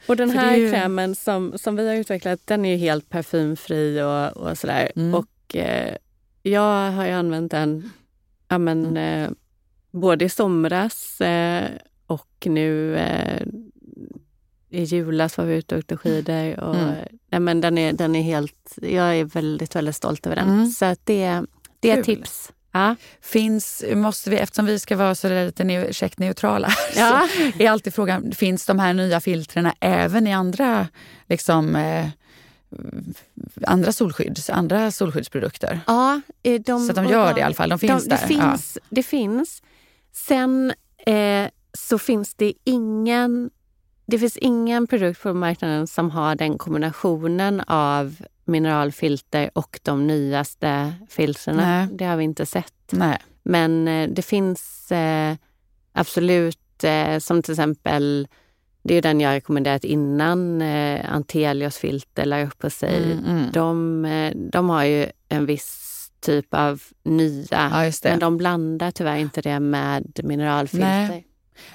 [0.08, 3.10] Och den här är ju- krämen som, som vi har utvecklat, den är ju helt
[3.10, 4.92] parfymfri och, och sådär.
[4.96, 5.14] Mm.
[5.16, 5.96] Och eh,
[6.44, 7.92] jag har ju använt den
[8.48, 9.24] ja, men, Mm.
[9.24, 9.30] eh,
[9.92, 11.22] både i somras
[12.08, 12.98] och nu
[14.70, 16.60] i julas var vi ute och åkte skidor.
[16.60, 16.96] Och, Mm.
[17.32, 20.50] nej, men den, är, den är helt, jag är väldigt, väldigt stolt över den.
[20.50, 20.68] Mm.
[20.70, 21.42] Så att det,
[21.80, 22.06] det är Kul.
[22.06, 22.52] tips.
[22.72, 22.96] Ja.
[23.22, 27.28] Finns, måste vi, eftersom vi ska vara så lite käckt neutrala, Ja.
[27.58, 30.88] så är alltid frågan, finns de här nya filtrerna även i andra,
[31.28, 32.08] liksom, eh,
[33.66, 35.80] andra, solskydds, andra solskyddsprodukter?
[35.88, 38.18] Ja, eh, de, så de gör det i alla fall, de finns de, där.
[38.22, 38.78] Det finns.
[38.90, 39.62] Det finns.
[40.14, 40.74] Sen
[41.06, 43.50] eh, så finns det ingen
[44.10, 50.94] det finns ingen produkt på marknaden som har den kombinationen av mineralfilter och de nyaste
[51.10, 51.88] filtrerna.
[51.92, 52.74] Det har vi inte sett.
[52.92, 53.18] Nej.
[53.44, 55.36] Men eh, det finns eh,
[55.94, 58.28] absolut, eh, som till exempel,
[58.84, 63.12] det är den jag rekommenderat innan eh, Antelios filter la upp på sig.
[63.12, 63.52] Mm, mm.
[63.52, 69.42] De, de har ju en viss typ av nya, Ja, men de blandar tyvärr inte
[69.42, 71.08] det med mineralfilter.
[71.08, 71.29] Nej.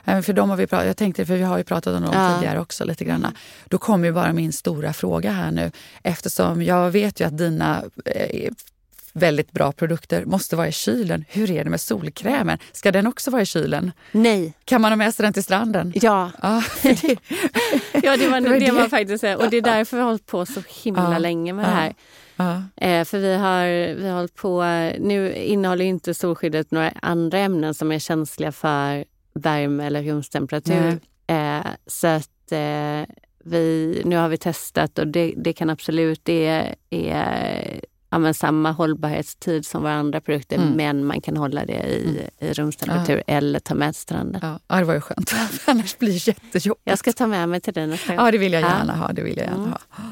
[0.05, 2.35] För dem har vi pratat, jag tänkte, för vi har ju pratat om dem Ja.
[2.35, 3.27] tidigare också lite grann.
[3.65, 5.71] Då kommer ju bara min stora fråga här nu.
[6.03, 8.51] Eftersom jag vet ju att dina eh,
[9.13, 11.25] väldigt bra produkter måste vara i kylen.
[11.29, 12.59] Hur är det med solkrämen?
[12.73, 13.93] Ska den också vara i kylen?
[14.13, 15.93] Nej, Kan man ha med sig den till stranden?
[15.97, 16.31] ja.
[16.43, 17.03] Ja, det,
[18.03, 19.25] Ja, det var Det var det, var faktiskt.
[19.25, 21.19] Och det är därför vi har hållit på så himla Ja.
[21.19, 21.69] länge med Ja.
[21.69, 23.01] det här.
[23.01, 24.63] Eh, för vi har, vi har hållit på...
[25.01, 30.99] Nu innehåller inte solskyddet några andra ämnen som är känsliga för värme eller rumstemperatur.
[31.27, 33.03] Eh, så att eh,
[33.45, 36.21] vi, nu har vi testat och det, det kan absolut...
[36.23, 40.69] Det är, är ja, samma hållbarhetstid som våra andra produkter Mm.
[40.73, 44.41] men man kan hålla det i, i rumstemperatur eller ta med till stranden.
[44.45, 45.35] Ja, ja, det var ju skönt.
[45.67, 46.81] Annars blir det jättejobbigt.
[46.85, 48.25] Jag ska ta med mig till dig nästa gång.
[48.25, 48.69] Ja, det vill jag Ja.
[48.69, 49.13] gärna ha.
[49.13, 49.71] Det vill jag gärna Mm.
[49.71, 50.03] ha.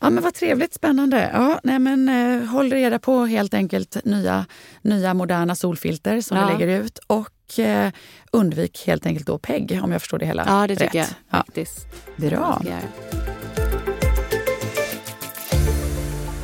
[0.00, 1.30] Ja, men vad trevligt, spännande.
[1.32, 4.46] Ja, nej, men, eh, håll reda på helt enkelt nya,
[4.82, 6.46] nya moderna solfilter som Ja.
[6.46, 6.98] vi lägger ut.
[7.06, 7.90] Och eh,
[8.32, 10.78] undvik helt enkelt då PEG om jag förstår det hela Ja, det rätt.
[10.78, 11.86] tycker jag Ja, faktiskt.
[12.16, 12.62] bra.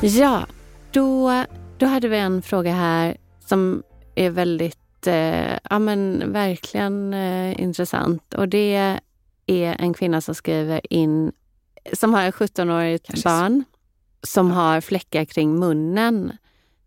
[0.01, 0.45] Ja,
[0.91, 1.43] då,
[1.77, 3.83] då hade vi en fråga här som
[4.15, 8.33] är väldigt, eh, ja men verkligen eh, intressant.
[8.33, 8.99] Och det
[9.47, 11.31] är en kvinna som skriver in,
[11.93, 13.63] som har ett 17-årigt Kanske barn
[14.23, 16.37] som har fläckar kring munnen.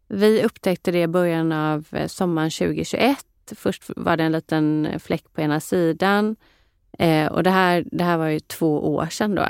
[0.09, 3.19] Vi upptäckte det i början av eh, sommaren 2021.
[3.57, 6.37] Först var det en liten fläck på ena sidan.
[6.99, 9.47] Eh, och det här, det här var ju två år sedan då.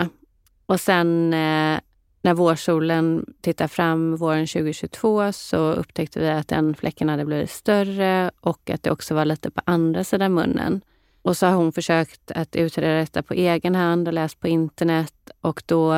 [0.66, 1.80] Och sen eh,
[2.22, 8.30] när vårsolen tittar fram våren 2022 så upptäckte vi att den fläcken hade blivit större
[8.40, 10.80] och att det också var lite på andra sidan munnen.
[11.26, 15.30] Och så har hon försökt att utreda detta på egen hand och läst på internet
[15.40, 15.92] och då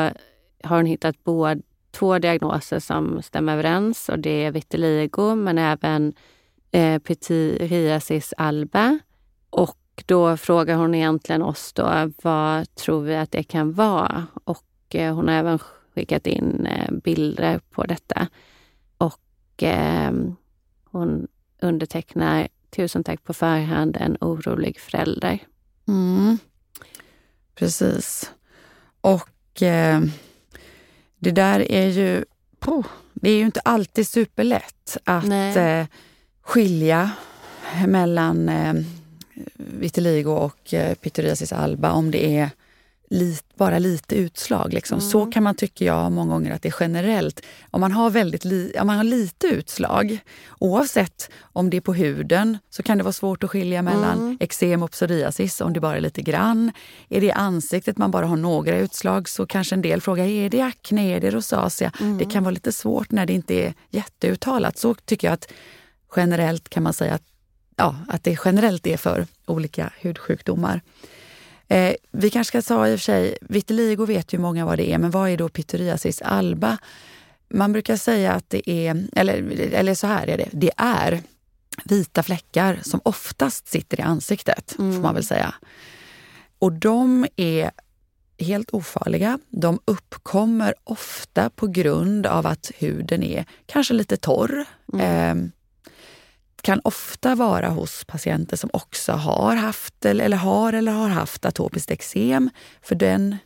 [0.64, 1.60] har hon hittat både
[1.90, 6.12] två diagnoser som stämmer överens och det är vitiligo men även
[6.70, 8.98] eh, pityriasis alba.
[9.50, 14.26] Och då frågar hon egentligen oss då, vad tror vi att det kan vara?
[14.44, 15.58] Och eh, hon har även
[15.94, 18.28] skickat in eh, bilder på detta.
[18.98, 20.12] Och eh,
[20.84, 21.28] hon
[21.60, 25.38] undertecknar Tusen tack på förhand, en orolig förälder.
[25.88, 26.38] Mm.
[27.54, 28.31] Precis.
[29.00, 30.00] Och eh,
[31.18, 32.24] det där är ju...
[32.59, 35.87] Puh, det är ju inte alltid superlätt att eh,
[36.42, 37.11] skilja
[37.87, 38.74] mellan eh,
[39.54, 42.50] vitiligo och eh, pityriasis alba om det är
[43.11, 44.73] lit, bara lite utslag.
[44.73, 45.01] Liksom.
[45.01, 47.40] Så kan man tycka jag många gånger att det är generellt.
[47.71, 50.18] Om man har, väldigt li, om man har lite utslag,
[50.59, 54.37] oavsett om det är på huden, så kan det vara svårt att skilja mellan Mm.
[54.40, 56.73] eksem och psoriasis om det bara är lite grann.
[57.09, 60.51] Är det i ansiktet man bara har några utslag så kanske en del frågar, är
[60.51, 61.92] det akne, är det rosacea?
[62.18, 64.79] Det kan vara lite svårt när det inte är jätteuttalat.
[64.79, 65.53] Så tycker jag att
[66.16, 67.23] generellt kan man säga att,
[67.77, 70.81] ja, att det generellt är för olika hudsjukdomar.
[71.68, 74.92] Eh, vi kanske ska ta i och för sig, vitiligo vet ju många vad det
[74.92, 76.78] är, men vad är då pityriasis alba?
[77.48, 81.22] Man brukar säga att det är, eller, eller så här är det, det är
[81.85, 85.54] vita fläckar som oftast sitter i ansiktet, får man väl säga.
[86.59, 87.70] Och de är
[88.38, 89.38] helt ofarliga.
[89.48, 94.64] De uppkommer ofta på grund av att huden är kanske lite torr.
[95.00, 95.35] Eh,
[96.68, 101.90] kan ofta vara hos patienter som också har haft eller, har eller har haft atopiskt
[101.90, 102.50] eksem.
[102.83, 103.37] För den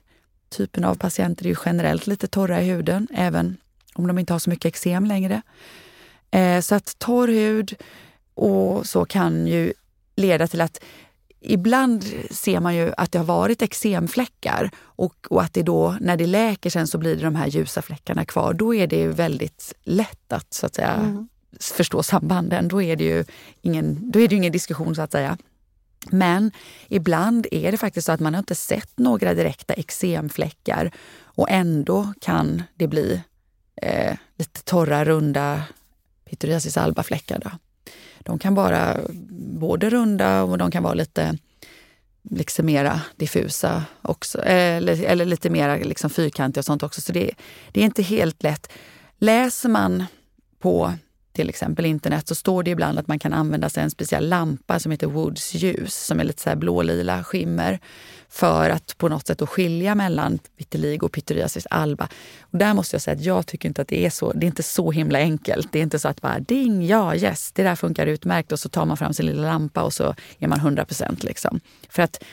[0.50, 3.56] typen av patienter är ju generellt lite torra i huden, även
[3.94, 5.42] om de inte har så mycket eksem längre.
[6.30, 7.74] Eh, så att torr hud
[8.34, 9.72] och så kan ju
[10.16, 10.80] leda till att
[11.40, 16.16] Ibland ser man ju att det har varit eksemfläckar och, och att det då, när
[16.16, 18.54] det läker sen så blir det de här ljusa fläckarna kvar.
[18.54, 21.28] Då är det ju väldigt lätt att så att säga mm
[21.60, 22.68] förstå sambanden.
[22.68, 23.24] Då är, det ju
[23.62, 25.38] ingen, då är det ju ingen diskussion så att säga.
[26.10, 26.50] Men
[26.88, 30.90] ibland är det faktiskt så att man har inte sett några direkta eksemfläckar
[31.22, 33.22] och ändå kan det bli
[33.82, 35.62] eh, lite torra, runda
[36.30, 37.38] pityriasis alba-fläckar.
[37.38, 37.50] Då.
[38.18, 39.00] De kan vara
[39.60, 41.38] både runda och de kan vara lite
[42.30, 44.42] liksom mera diffusa också.
[44.42, 47.00] Eh, eller, eller lite mera liksom fyrkantiga och sånt också.
[47.00, 47.30] Så det,
[47.72, 48.72] det är inte helt lätt.
[49.18, 50.04] Läser man
[50.58, 50.94] på
[51.32, 54.28] till exempel internet så står det ibland att man kan använda sig av en speciell
[54.28, 57.80] lampa som heter Woods ljus som är lite så här blålila skimmer
[58.28, 62.08] för att på något sätt då skilja mellan vitiligo och pityriasis alba.
[62.40, 64.32] Och där måste jag säga att jag tycker inte att det är så.
[64.32, 65.72] Det är inte så himla enkelt.
[65.72, 68.68] Det är inte så att bara ding, ja, yes, det där funkar utmärkt och så
[68.68, 71.24] tar man fram sin lilla lampa och så är man 100 procent.
[71.24, 71.60] Liksom.
[71.88, 72.24] För att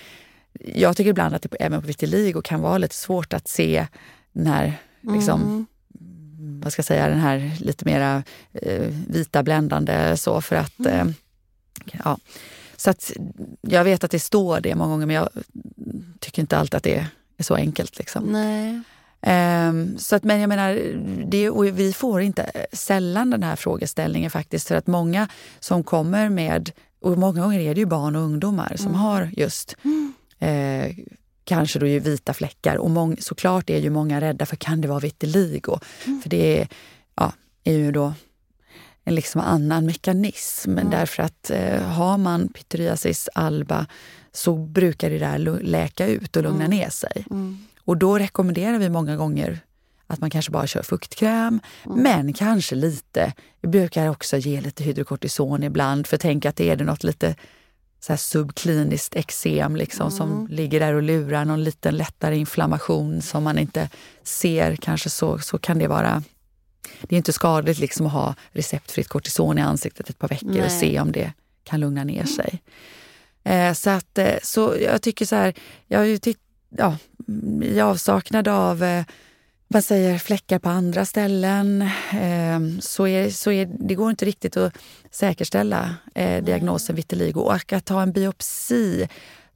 [0.54, 3.88] jag tycker ibland att det även på vitiligo kan vara lite svårt att se
[4.32, 5.66] när liksom, mm
[6.64, 11.08] vad ska jag säga, den här lite mera eh, vita bländande så för att mm.
[11.08, 11.14] eh,
[12.04, 12.18] ja.
[12.76, 13.12] Så att
[13.62, 15.30] jag vet att det står det många gånger men jag
[16.20, 17.98] tycker inte alltid att det är så enkelt.
[17.98, 18.24] Liksom.
[18.24, 18.82] Nej.
[19.22, 20.74] Um, så att, men jag menar,
[21.26, 25.28] det, vi får inte sällan den här frågeställningen faktiskt för att många
[25.60, 29.00] som kommer med, och många gånger är det ju barn och ungdomar som mm.
[29.00, 30.14] har just mm.
[30.40, 30.96] eh,
[31.50, 32.76] kanske då ju vita fläckar.
[32.76, 35.80] Och mång, såklart är ju många rädda för kan det vara vitiligo?
[36.06, 36.22] Mm.
[36.22, 36.68] För det är,
[37.16, 37.34] ja,
[37.64, 38.14] är ju då
[39.04, 40.72] en liksom annan mekanism.
[40.72, 40.90] Mm.
[40.90, 43.86] Därför att eh, har man pityriasis alba
[44.32, 46.78] så brukar det där läka ut och lugna mm.
[46.78, 47.26] ner sig.
[47.32, 47.58] Mm.
[47.86, 49.60] Och då rekommenderar vi många gånger
[50.08, 52.04] att man kanske bara kör fuktkräm, mm.
[52.04, 53.34] men kanske lite.
[53.62, 57.36] Vi brukar också ge lite hydrokortison ibland, för tänk att det är det något lite
[58.00, 60.18] så här subkliniskt eksem liksom, mm.
[60.18, 63.90] som ligger där och lurar, någon liten lättare inflammation som man inte
[64.24, 66.24] ser, kanske så, så kan det vara
[67.02, 70.66] det är inte skadligt liksom att ha receptfritt kortison i ansiktet ett par veckor Nej.
[70.66, 71.34] och se om det
[71.64, 72.62] kan lugna ner sig.
[73.44, 75.54] Eh, så, att, eh, så jag tycker så här,
[75.88, 76.98] jag har ju titt, ja,
[77.62, 79.06] i avsaknad av eh,
[79.74, 81.82] man säger fläckar på andra ställen
[82.14, 84.74] eh, så, är, så är, det går inte riktigt att
[85.12, 87.40] säkerställa eh, diagnosen vitiligo.
[87.40, 89.08] Och att ta en biopsi,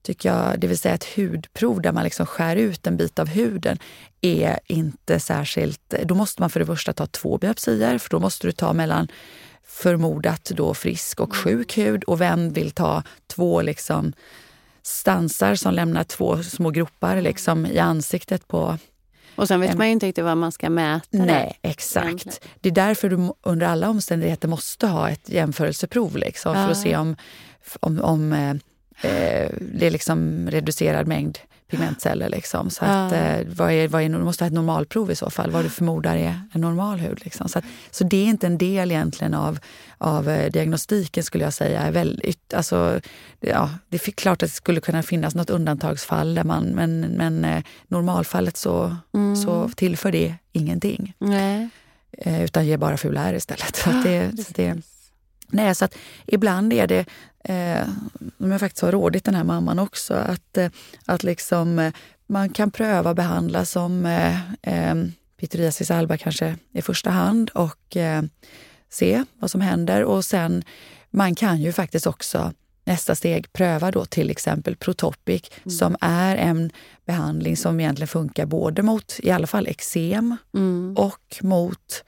[0.02, 3.28] tycker jag, det vill säga ett hudprov där man liksom skär ut en bit av
[3.28, 3.78] huden,
[4.21, 5.93] är inte särskilt...
[6.04, 9.08] Då måste man för det första ta två biopsier, för då måste du ta mellan
[9.63, 12.04] förmodat då frisk och sjuk hud.
[12.04, 14.13] Och vem vill ta två liksom
[14.84, 18.78] stansar som lämnar två små gropar liksom i ansiktet på
[19.36, 21.08] och sen vet man ju inte riktigt vad man ska mäta.
[21.12, 22.48] Nej, exakt.
[22.62, 26.63] Det är därför du under alla omständigheter måste ha ett jämförelseprov liksom, ja.
[26.63, 27.15] för att se om,
[27.80, 28.50] om, om eh,
[29.12, 31.39] eh, det är liksom reducerad mängd
[31.78, 32.30] pigmentceller.
[32.30, 32.70] Liksom.
[32.70, 33.18] Så att, ja.
[33.18, 35.70] eh, vad är, vad är, du måste ha ett normalprov i så fall, vad du
[35.70, 37.20] förmodar är en normal hud.
[37.24, 37.50] Liksom.
[37.50, 39.60] Så, att, så det är inte en del egentligen av,
[39.98, 41.92] av eh, diagnostiken skulle jag säga.
[41.92, 43.00] Väldigt, alltså,
[43.40, 47.46] ja, det är klart att det skulle kunna finnas något undantagsfall, där man, men, men
[47.46, 49.36] eh, normalfallet så, mm.
[49.36, 51.14] så tillför det ingenting.
[51.20, 51.70] Nej.
[52.26, 53.76] Utan ger bara fula ärr istället.
[53.76, 54.82] Så det, det,
[55.54, 57.06] nej, så att ibland är det
[57.44, 57.88] eh,
[58.38, 60.70] som jag faktiskt har rådit den här mamman också, att, eh,
[61.06, 61.94] att liksom, eh,
[62.28, 64.96] man kan pröva behandla som eh, eh,
[65.38, 68.24] pityriasis alba kanske i första hand och eh,
[68.89, 70.04] se vad som händer.
[70.04, 70.63] Och sen,
[71.10, 72.54] man kan ju faktiskt också
[72.86, 75.70] nästa steg pröva då till exempel Protopic mm.
[75.78, 76.72] som är en
[77.06, 80.96] behandling som egentligen funkar både mot i alla fall eksem mm.
[80.98, 82.04] och mot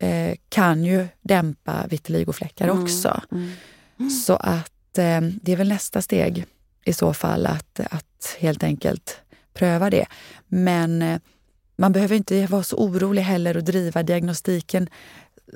[0.00, 2.82] eh, kan ju dämpa vitiligofläckar mm.
[2.82, 3.22] också.
[3.32, 4.10] Mm.
[4.10, 6.44] Så att eh, det är väl nästa steg
[6.84, 9.20] i så fall att, att helt enkelt
[9.54, 10.06] pröva det.
[10.48, 11.20] Men eh,
[11.76, 14.88] man behöver inte vara så orolig heller och driva diagnostiken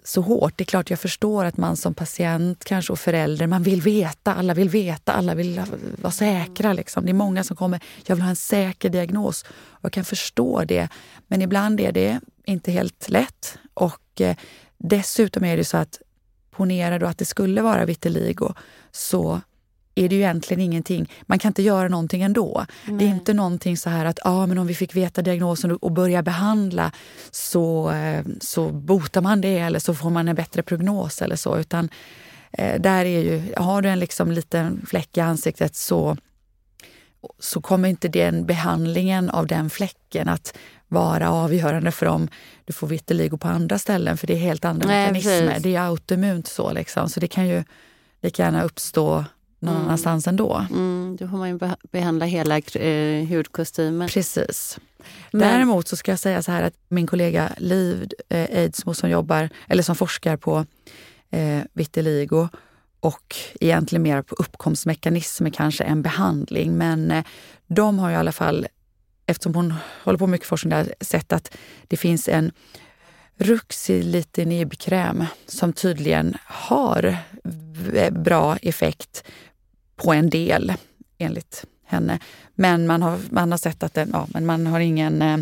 [0.04, 0.52] så hårt.
[0.56, 4.34] Det är klart jag förstår att man som patient kanske och förälder, man vill veta,
[4.34, 5.62] alla vill veta, alla vill
[6.02, 6.72] vara säkra.
[6.72, 7.04] Liksom.
[7.04, 9.44] Det är många som kommer, jag vill ha en säker diagnos.
[9.52, 10.88] Och jag kan förstå det.
[11.26, 13.58] Men ibland är det inte helt lätt.
[13.74, 14.36] Och eh,
[14.78, 16.00] dessutom är det så att
[16.50, 18.54] ponera då att det skulle vara vitiligo,
[18.90, 19.40] så
[19.94, 21.10] är det ju egentligen ingenting.
[21.22, 22.66] Man kan inte göra någonting ändå.
[22.84, 22.98] Nej.
[22.98, 25.92] Det är inte någonting så här att ah, men om vi fick veta diagnosen och
[25.92, 26.92] börja behandla
[27.30, 31.58] så, eh, så botar man det eller så får man en bättre prognos eller så.
[31.58, 31.88] Utan
[32.52, 36.16] eh, där är ju, har du en liksom liten fläck i ansiktet så,
[37.38, 40.56] så kommer inte den behandlingen av den fläcken att
[40.94, 42.28] vara avgörande för om
[42.64, 44.16] du får vitiligo på andra ställen.
[44.16, 45.46] För det är helt andra Nej, mekanismer.
[45.46, 45.62] Precis.
[45.62, 46.72] Det är autoimmunt så.
[46.72, 47.08] Liksom.
[47.08, 47.64] Så det kan ju
[48.22, 49.24] lika gärna uppstå
[49.58, 49.86] någon mm.
[49.86, 50.66] annanstans ändå.
[50.70, 51.58] Mm, då får man ju
[51.92, 54.08] behandla hela eh, hudkostymen.
[54.08, 54.78] Precis.
[55.30, 55.40] Men.
[55.40, 59.48] Däremot så ska jag säga så här att min kollega Liv eh, Eidsmo som jobbar,
[59.68, 60.66] eller som forskar på
[61.30, 62.48] eh, vitiligo
[63.00, 66.78] och egentligen mer på uppkomstmekanismer kanske än behandling.
[66.78, 67.24] Men eh,
[67.66, 68.66] de har i alla fall
[69.26, 71.56] eftersom hon håller på mycket forskning där, sett att
[71.88, 72.52] det finns en
[73.38, 77.16] ruxilitinib-kräm som tydligen har
[78.10, 79.24] bra effekt
[79.96, 80.72] på en del,
[81.18, 82.18] enligt henne.
[82.54, 85.38] Men man har, man har sett att den, ja, men man har ingen, eh,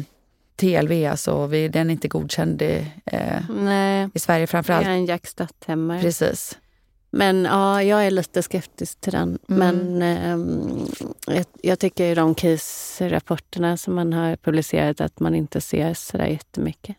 [0.56, 4.84] TLV, alltså, vi, den är inte godkänd i, eh, Nej, i Sverige framförallt.
[4.84, 5.26] det är en Jack.
[6.02, 6.58] Precis.
[7.14, 9.38] Men ja, jag är lite skeptisk till den.
[9.48, 9.58] Mm.
[9.58, 10.86] Men ehm,
[11.26, 16.26] jag, jag tycker ju de case-rapporterna som man har publicerat att man inte ser sådär
[16.26, 16.96] jättemycket.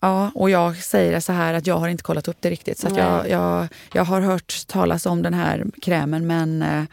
[0.00, 2.78] Ja, och jag säger så här att jag har inte kollat upp det riktigt.
[2.78, 6.84] Så jag, jag, jag har hört talas om den här krämen men eh, eh,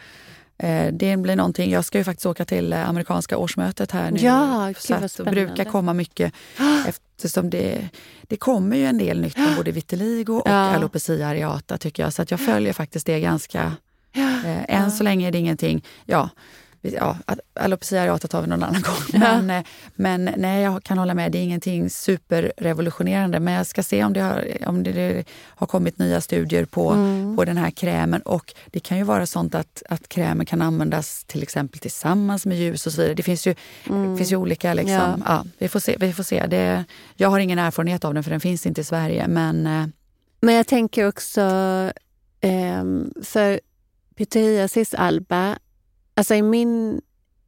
[0.92, 1.72] det blir någonting.
[1.72, 4.20] Jag ska ju faktiskt åka till eh, amerikanska årsmötet här nu.
[4.20, 6.34] Ja, så att det brukar komma mycket
[6.88, 7.90] eftersom det,
[8.22, 10.54] det kommer ju en del nytt om både vitiligo och Ja.
[10.54, 12.14] alopecia areata tycker jag.
[12.14, 13.74] Så att jag följer faktiskt det ganska...
[14.46, 15.84] Eh, än så länge är det ingenting.
[16.06, 16.30] Ja,
[16.94, 17.18] ja,
[17.54, 19.22] alopecia areata tar vi någon annan gång.
[19.22, 19.42] Ja.
[19.42, 19.64] Men, eh,
[19.96, 21.32] men nej, jag kan hålla med.
[21.32, 23.40] Det är ingenting superrevolutionerande.
[23.40, 27.36] Men jag ska se om det har, om det, har kommit nya studier på, Mm.
[27.36, 28.22] på den här krämen.
[28.22, 32.58] Och det kan ju vara sånt att, att krämen kan användas till exempel tillsammans med
[32.58, 33.16] ljus och så vidare.
[33.16, 34.74] Det finns ju, det finns ju olika...
[34.74, 35.22] Liksom, Mm.
[35.26, 35.44] Ja.
[35.44, 35.46] ja.
[35.58, 35.96] vi får se.
[36.00, 36.46] Vi får se.
[36.48, 36.84] Det,
[37.16, 39.28] jag har ingen erfarenhet av den för den finns inte i Sverige.
[39.28, 39.86] Men eh,
[40.42, 41.42] Men jag tänker också,
[42.42, 43.60] ehm, för
[44.18, 45.58] pityriasis alba,
[46.16, 47.02] alltså i min,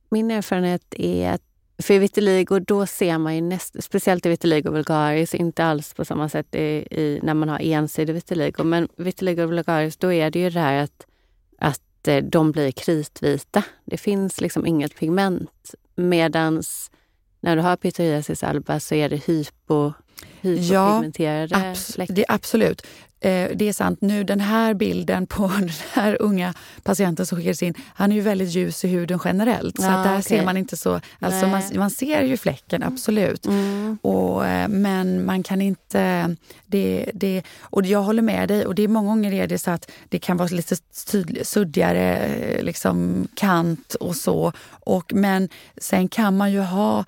[0.10, 1.42] min erfarenhet är att
[1.82, 6.30] för vitiligo, då ser man ju näst, speciellt i vitiligo vulgaris, inte alls på samma
[6.30, 10.50] sätt i, i, när man har ensidig vitiligo, men vitiligo vulgaris, då är det ju
[10.50, 11.06] det här att,
[11.58, 13.64] att eh, de blir kritvita.
[13.86, 15.76] Det finns liksom inget pigment.
[15.96, 16.92] Medans
[17.40, 19.94] när du har pityriasis alba så är det hypo,
[20.42, 22.14] hypopigmenterade Abs- läckor.
[22.14, 22.88] det, absolut.
[23.20, 24.02] Eh, det är sant.
[24.02, 26.54] Nu den här bilden på den här unga
[26.84, 29.78] patienten som skickades in, han är ju väldigt ljus i huden generellt.
[29.78, 30.24] så Ja, att där okej.
[30.24, 31.02] ser man inte så...
[31.20, 33.46] Alltså man, man ser ju fläcken, absolut.
[33.46, 33.98] Mm.
[34.02, 36.36] Och, eh, men man kan inte...
[36.66, 38.66] Det, det, och jag håller med dig.
[38.66, 40.76] Och det är många gånger är det så att det kan vara lite
[41.12, 44.54] tydlig, suddigare eh, liksom, kant och så.
[44.70, 47.06] Och, men sen kan man ju ha...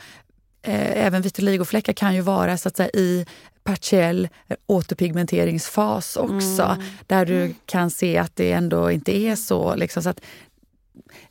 [0.62, 3.26] Även vitiligofläckar kan ju vara så att säga, i
[3.70, 4.30] partiell
[4.67, 6.63] återpigmenteringsfas också.
[6.63, 6.84] Mm.
[7.07, 9.76] Där du kan se att det ändå inte är så.
[9.76, 10.22] Liksom, så att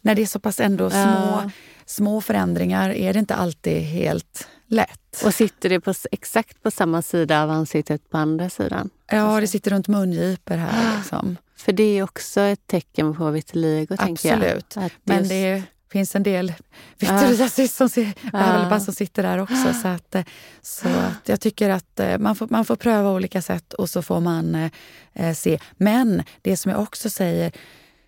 [0.00, 1.50] när det är så pass ändå små, Ja.
[1.86, 5.22] små förändringar är det inte alltid helt lätt.
[5.24, 8.90] Och sitter det på, exakt på samma sida av ansiktet på andra sidan?
[9.10, 10.96] Ja, det sitter runt mungipor här.
[10.98, 11.36] Liksom.
[11.56, 14.56] För det är också ett tecken på vitiligo, tänker jag.
[14.56, 14.76] Absolut.
[15.04, 15.62] Men det
[15.92, 16.52] finns en del
[17.00, 17.88] psoriasis som,
[18.32, 18.80] Ja.
[18.80, 19.74] som sitter där också.
[19.82, 20.24] Så, att, eh,
[20.62, 24.02] så att jag tycker att eh, man får, man får pröva olika sätt och så
[24.02, 24.70] får man eh,
[25.14, 25.58] eh, se.
[25.76, 27.52] Men det som jag också säger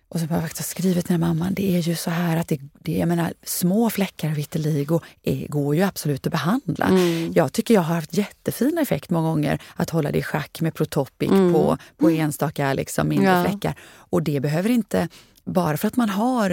[0.09, 2.59] och som jag faktiskt har skrivit till mamman, det är ju så här att det,
[2.79, 6.85] det, jag menar, små fläckar av vitiligo är, går ju absolut att behandla.
[6.85, 7.31] Mm.
[7.35, 10.73] Jag tycker jag har haft jättefin effekt många gånger att hålla det i schack med
[10.73, 11.53] Protopic Mm.
[11.53, 13.43] på, på enstaka liksom, mindre Ja.
[13.45, 13.75] fläckar.
[13.93, 15.07] Och det behöver inte,
[15.51, 16.51] bara för att man har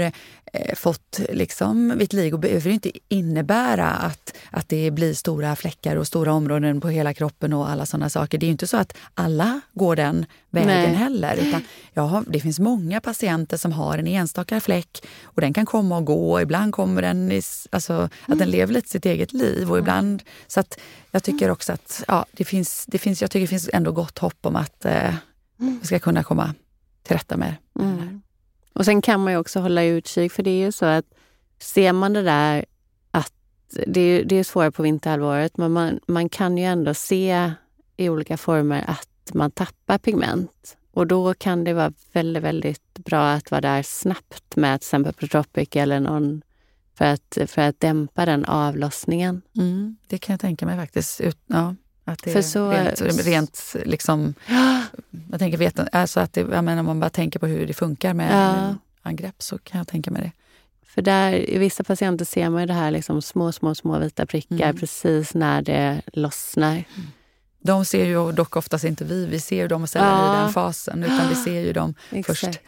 [0.53, 6.07] eh, fått liksom, vitiligo behöver det inte innebära att, att det blir stora fläckar och
[6.07, 8.39] stora områden på hela kroppen och alla sådana saker.
[8.39, 10.95] Det är ju inte så att alla går den vägen Nej.
[10.95, 11.37] heller.
[11.37, 11.63] Utan
[11.95, 16.05] har, det finns många patienter som har en enstaka fläck och den kan komma och
[16.05, 16.41] gå.
[16.41, 19.71] Ibland kommer den i, alltså, att den lever lite sitt eget liv.
[19.71, 20.79] och ibland Så att
[21.11, 24.19] jag tycker också att ja, det finns, det finns, jag tycker det finns ändå gott
[24.19, 25.15] hopp om att eh,
[25.57, 26.55] vi ska kunna komma
[27.03, 27.83] till rätta med det.
[27.83, 28.23] Mm.
[28.79, 31.05] Och sen kan man ju också hålla utkik, för det är ju så att
[31.59, 32.64] ser man det där
[33.11, 33.33] att
[33.87, 37.53] det är, det är svårare på vinterhalvåret, men man, man kan ju ändå se
[37.97, 40.76] i olika former att man tappar pigment.
[40.93, 45.12] Och då kan det vara väldigt, väldigt bra att vara där snabbt med till exempel
[45.12, 46.43] Protropic eller någon
[46.95, 49.43] för att, för att dämpa den avlossningen.
[49.57, 51.20] Mm, det kan jag tänka mig faktiskt.
[51.20, 51.74] Ut, ja,
[52.17, 54.35] för är så- rent, rent liksom,
[55.31, 57.75] jag tänker veta, alltså att det, jag menar, om man bara tänker på hur det
[57.75, 58.75] funkar med Ja.
[59.03, 60.33] angrepp så kan jag tänka mig det.
[60.87, 64.27] För där, i vissa patienter ser man ju det här liksom små, små, små vita
[64.27, 64.77] prickar Mm.
[64.77, 66.85] precis när det lossnar.
[67.61, 70.39] De ser ju dock oftast inte vi, vi ser ju dem sällan Ja.
[70.39, 72.41] i den fasen utan vi ser ju dem Exakt.
[72.41, 72.61] först.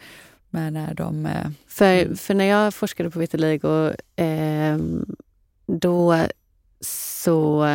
[0.49, 1.25] Men när de...
[1.25, 4.77] eh, För, för när jag forskade på vitiligo, eh,
[5.67, 6.25] då
[6.81, 7.65] så...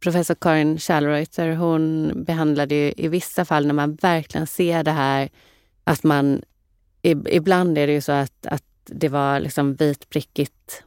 [0.00, 5.28] Professor Karin Schallreuter, hon behandlade ju i vissa fall när man verkligen ser det här
[5.84, 6.42] att man...
[7.02, 10.82] Ibland är det ju så att, att det var liksom vitprickigt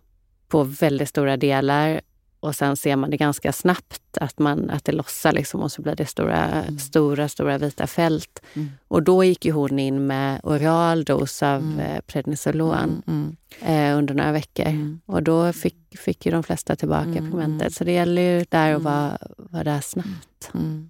[0.47, 2.01] på väldigt stora delar
[2.41, 5.81] och sen ser man det ganska snabbt att, man, att det lossar liksom och så
[5.81, 8.39] blir det stora, stora, stora vita fält.
[8.53, 8.69] Mm.
[8.87, 11.79] Och då gick ju hon in med oral dos av Mm.
[11.79, 12.01] mm.
[12.07, 14.65] prednisolon mm, eh, under några veckor.
[14.67, 14.99] mm.
[15.05, 17.61] Och då fick, fick ju de flesta tillbaka Mm, pigmentet.
[17.61, 17.71] mm.
[17.71, 18.83] Så det gäller ju där att Mm.
[18.83, 20.51] vara, vara där snabbt.
[20.53, 20.89] Mm.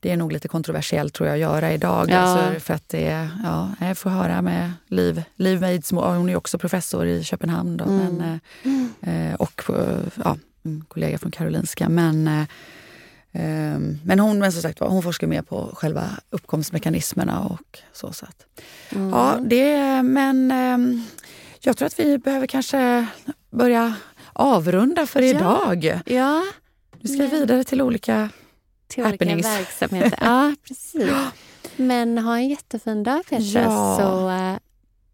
[0.00, 2.10] Det är nog lite kontroversiellt tror jag att göra idag.
[2.10, 2.18] Ja.
[2.18, 6.58] Alltså, för att det ja, jag får höra med Liv, Liv Meidsmo, hon är också
[6.58, 7.76] professor i Köpenhamn.
[7.76, 8.14] Då, Mm.
[8.14, 8.40] men,
[9.04, 9.62] eh, eh, och
[10.24, 10.36] ja,
[10.88, 11.88] kollega från Karolinska.
[11.88, 12.44] Men, eh,
[13.32, 18.12] ehm, men hon, men som sagt, hon forskar mer på själva uppkomstmekanismerna och så.
[18.12, 18.44] så att,
[18.90, 19.08] Mm.
[19.10, 21.02] Ja, det, men ehm,
[21.60, 23.06] jag tror att vi behöver kanske
[23.50, 23.94] börja
[24.32, 25.28] avrunda för Ja.
[25.28, 26.00] idag.
[26.06, 26.44] Ja,
[27.00, 28.28] Nu ska vi vidare till olika...
[28.88, 29.46] till olika Happenings.
[29.46, 30.18] verksamheter.
[30.24, 31.10] Ja, precis.
[31.76, 33.62] Men ha en jättefin dag Petra.
[33.62, 33.96] Ja.
[34.00, 34.56] Så, eh,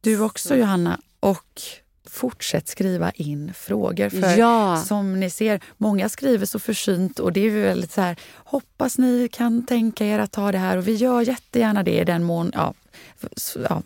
[0.00, 1.00] Du också Johanna.
[1.20, 1.62] Och
[2.10, 4.08] fortsätt skriva in frågor.
[4.08, 8.00] För ja, som ni ser, många skriver så försynt och det är ju väldigt så
[8.00, 12.00] här, hoppas ni kan tänka er att ta det här och vi gör jättegärna det
[12.00, 12.74] i den mån, ja,
[13.68, 13.82] ja,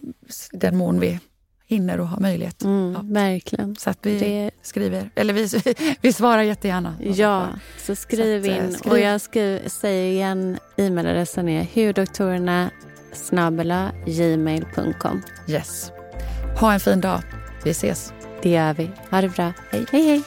[0.52, 1.20] den mån vi
[1.66, 2.62] hinner och har möjlighet.
[2.64, 3.00] mm, Ja.
[3.04, 3.76] verkligen.
[3.76, 5.48] Så att vi Det, skriver, eller vi,
[6.00, 6.94] vi svarar jättegärna.
[7.00, 7.46] ja,
[7.78, 8.72] så skriv Så att, eh, in.
[8.74, 8.92] skriv.
[8.92, 12.70] Och jag skriver, säger igen, e-mailadressen är hurdoktorerna
[14.06, 15.22] gmail.com.
[15.48, 15.92] Yes.
[16.60, 17.20] Ha en fin dag.
[17.64, 18.12] Vi ses.
[18.42, 18.90] Det gör vi.
[19.10, 19.52] Ha det bra.
[19.70, 19.86] Hej.
[19.92, 20.02] hej.
[20.02, 20.22] hej.